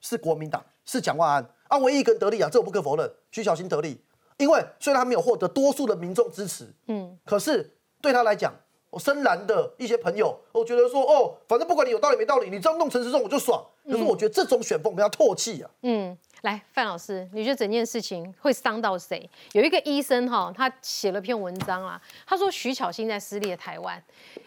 [0.02, 4.02] 是国民党，是蒋万安啊，唯一一个人得利啊，这我不可否认，徐小新得利，
[4.38, 8.54] 因为虽然他没有获得多数的民众支持，嗯，可是对他来讲，
[8.90, 13.66] 我深蓝的一些朋友，我觉得说，哦，反正不管你有道理没道理，你这样弄陈时中我就爽。
[13.86, 15.70] 可是我觉得这种选风我们要唾弃啊。
[15.84, 19.28] 嗯，来，范老师，你觉得整件事情会伤到谁？
[19.54, 24.02] 有一个医生哈，他写了篇文章啦，他说徐巧芯在撕裂台湾，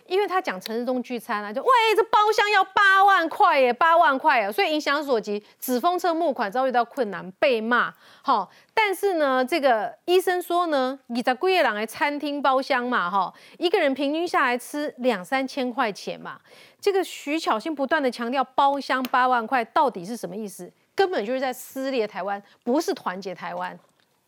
[0.07, 7.93] 因为他讲陈世忠聚餐啊，就喂这包厢要八万块耶，八万块耶，所以影响所及，纸风车募款遭遇到困难，被骂。
[8.23, 16.39] 好，但是呢，这个医生说呢，你在贵业朗的餐厅包厢嘛，哈，一个人平均下来吃两三千块钱嘛。
[16.81, 20.73] 这个徐巧芯不断的强调包厢八万块到底是什么意思？
[20.99, 23.79] 根本就是在撕裂台湾，不是团结台湾。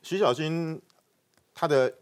[0.03, 0.81] 徐小新
[1.53, 1.93] 他的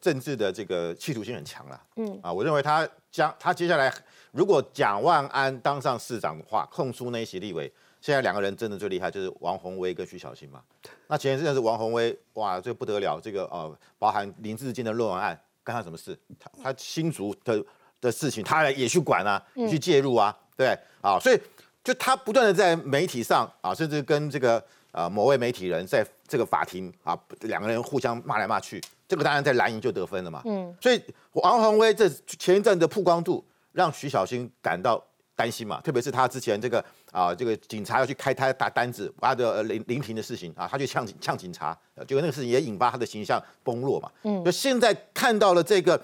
[0.00, 3.92] 政治的这个企图心很强了，嗯啊，我认为他将他接下来
[4.32, 10.60] 如果蒋万安当上市长的话，控诉那一些立委，现在两个人真的最厉害就是王宏威跟徐小新嘛。
[11.06, 16.18] 那前一阵是王宏威，哇，这不得了，这个呃，包含林志坚的论文案，干他什么事？
[16.40, 17.64] 他他新竹的
[18.00, 21.40] 的事情，他也去管啊，去介入啊，对啊，所以
[21.86, 24.60] 就他不断的在媒体上啊，甚至跟这个
[24.90, 30.42] 呃某位媒体人在这个法庭啊，两个人互相骂来骂去，这个当然在蓝营就得分了嘛。
[30.46, 31.00] 嗯，所以
[31.34, 35.00] 王宏威这前一阵的曝光度，让徐小新感到
[35.36, 44.10] 担心嘛，特别是他之前这个啊，这个警察要去开他打单子，他的呃临临停的事情啊，他去呛警呛警察，呃结果那个事情也引发他的形象崩落嘛。
[44.24, 46.02] 嗯，就现在看到了这个。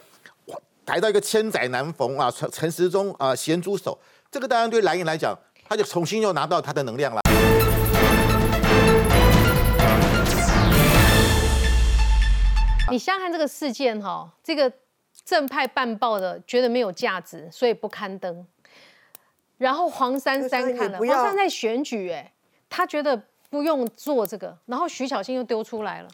[0.84, 3.96] 抬到一个千载难逢啊，陈陈时中啊咸猪手，
[4.32, 5.32] 这个当然对蓝营来讲，
[5.72, 7.22] 他就重新又拿到他的能量了。
[12.90, 14.70] 你想想看这个事件哈，这个
[15.24, 18.46] 正派办报的觉得没有价值，所以不刊登。
[19.56, 22.30] 然后黄珊珊看了，黄珊珊在选举，哎，
[22.68, 23.18] 他觉得
[23.48, 26.08] 不用做这个，然后徐小新又丢出来了。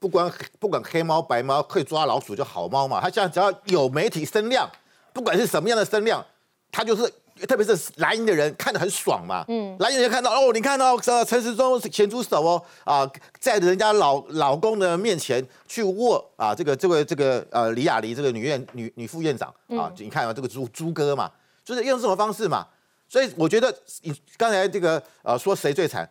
[0.00, 0.28] 不管
[0.58, 4.68] 不管黑猫白猫可以抓老鼠就好猫嘛，他现在只要有媒体声量，
[5.12, 6.26] 不管是什么样的声量，
[6.72, 7.08] 他就是
[7.46, 9.44] 特别是蓝营的人看得很爽嘛。
[9.48, 21.30] 嗯，蓝营人看到哦，你看到呃陈时中咸猪手哦啊，在人家老老公的面前去握啊这个这位这个呃李雅丽这个女院女女副院长啊，你看啊这个猪猪哥嘛，
[21.64, 22.66] 就是用这种方式嘛。
[23.08, 26.08] 所以我觉得你刚才这个呃说谁最惨，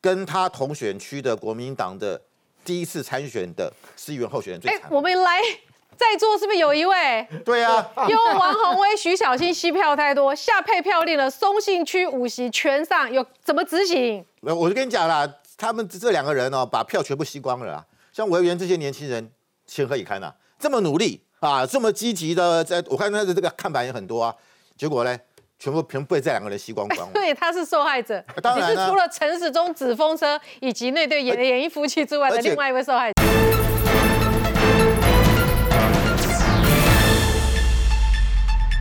[0.00, 2.20] 跟他同选区的国民党的。
[2.64, 4.90] 第一次参选的市议员候选人最惨。
[4.90, 5.38] 我们来
[5.96, 7.26] 在座是不是有一位？
[7.44, 14.24] 对啊，因为王宏威、徐小新吸票太多，下配票令了，松信区五席全上，有怎么执行？
[14.40, 17.84] 我就跟你讲啦，他们这两个人哦，把票全部吸光了啊。
[18.12, 19.30] 像委员这些年轻人，
[19.66, 20.32] 情何以堪呐？
[20.58, 24.34] 这么努力啊，这么积极的，在我看他的这个看板也很多啊，
[24.76, 25.18] 结果呢，
[25.58, 27.12] 全部全部被这两个人吸光光了。
[27.14, 28.22] 对，他是受害者。
[28.42, 33.15] 当然了你是除了陈时中、纸风车以及那对演演艺夫妻之外的另外一位受害者。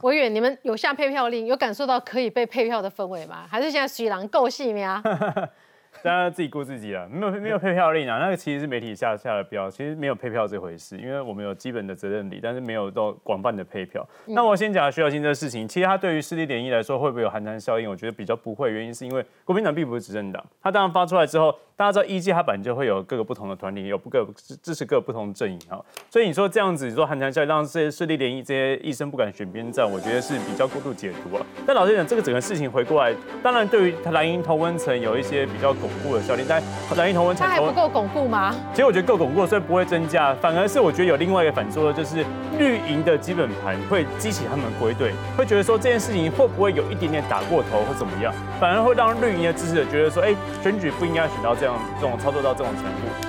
[0.05, 3.47] 委员，你们有下配票令，有感受到可以被配票的氛围吗？
[3.49, 5.01] 还是现在徐郎够戏吗？
[6.05, 14.07] 大家自己顾自己了，没有没有配票令啊，那个其实是媒体下下的标，其实没有配票这回事，因为我们有基本的责任理，但是没有到广泛的配票。
[14.27, 17.89] 那我先讲徐小新这个事情，其实他对于势力联谊来说会不会有寒蝉效应？
[17.89, 25.81] 我觉得比较不会，原因是因为国民党并不是执政党，他当然发出来之后，大家知道一届他本来就会有各个不同的团体，有各个支支持各个不同的阵营啊，
[26.11, 31.43] 所以你说这样子，你说寒蝉效应让这些势力联谊这些医生不敢选边站，我觉得是比较过度解读啊。
[31.65, 36.61] 但老实讲，这个整个事情回过来，当然对于蓝营同温层有一些比较巩固的效力，但
[36.95, 38.53] 蓝营同温层他还不够巩固吗？
[38.73, 42.25] 其实我觉得够巩固，所以不会增加，反而是我觉得有另外一个反作用，就是
[42.57, 53.27] 绿营的基本盘会激起他们归队，会觉得说这件事情会不会有一点点打过头或怎么样，反而会让绿营的支持者觉得说，哎，选举不应该选到这样这种操作到这种程度。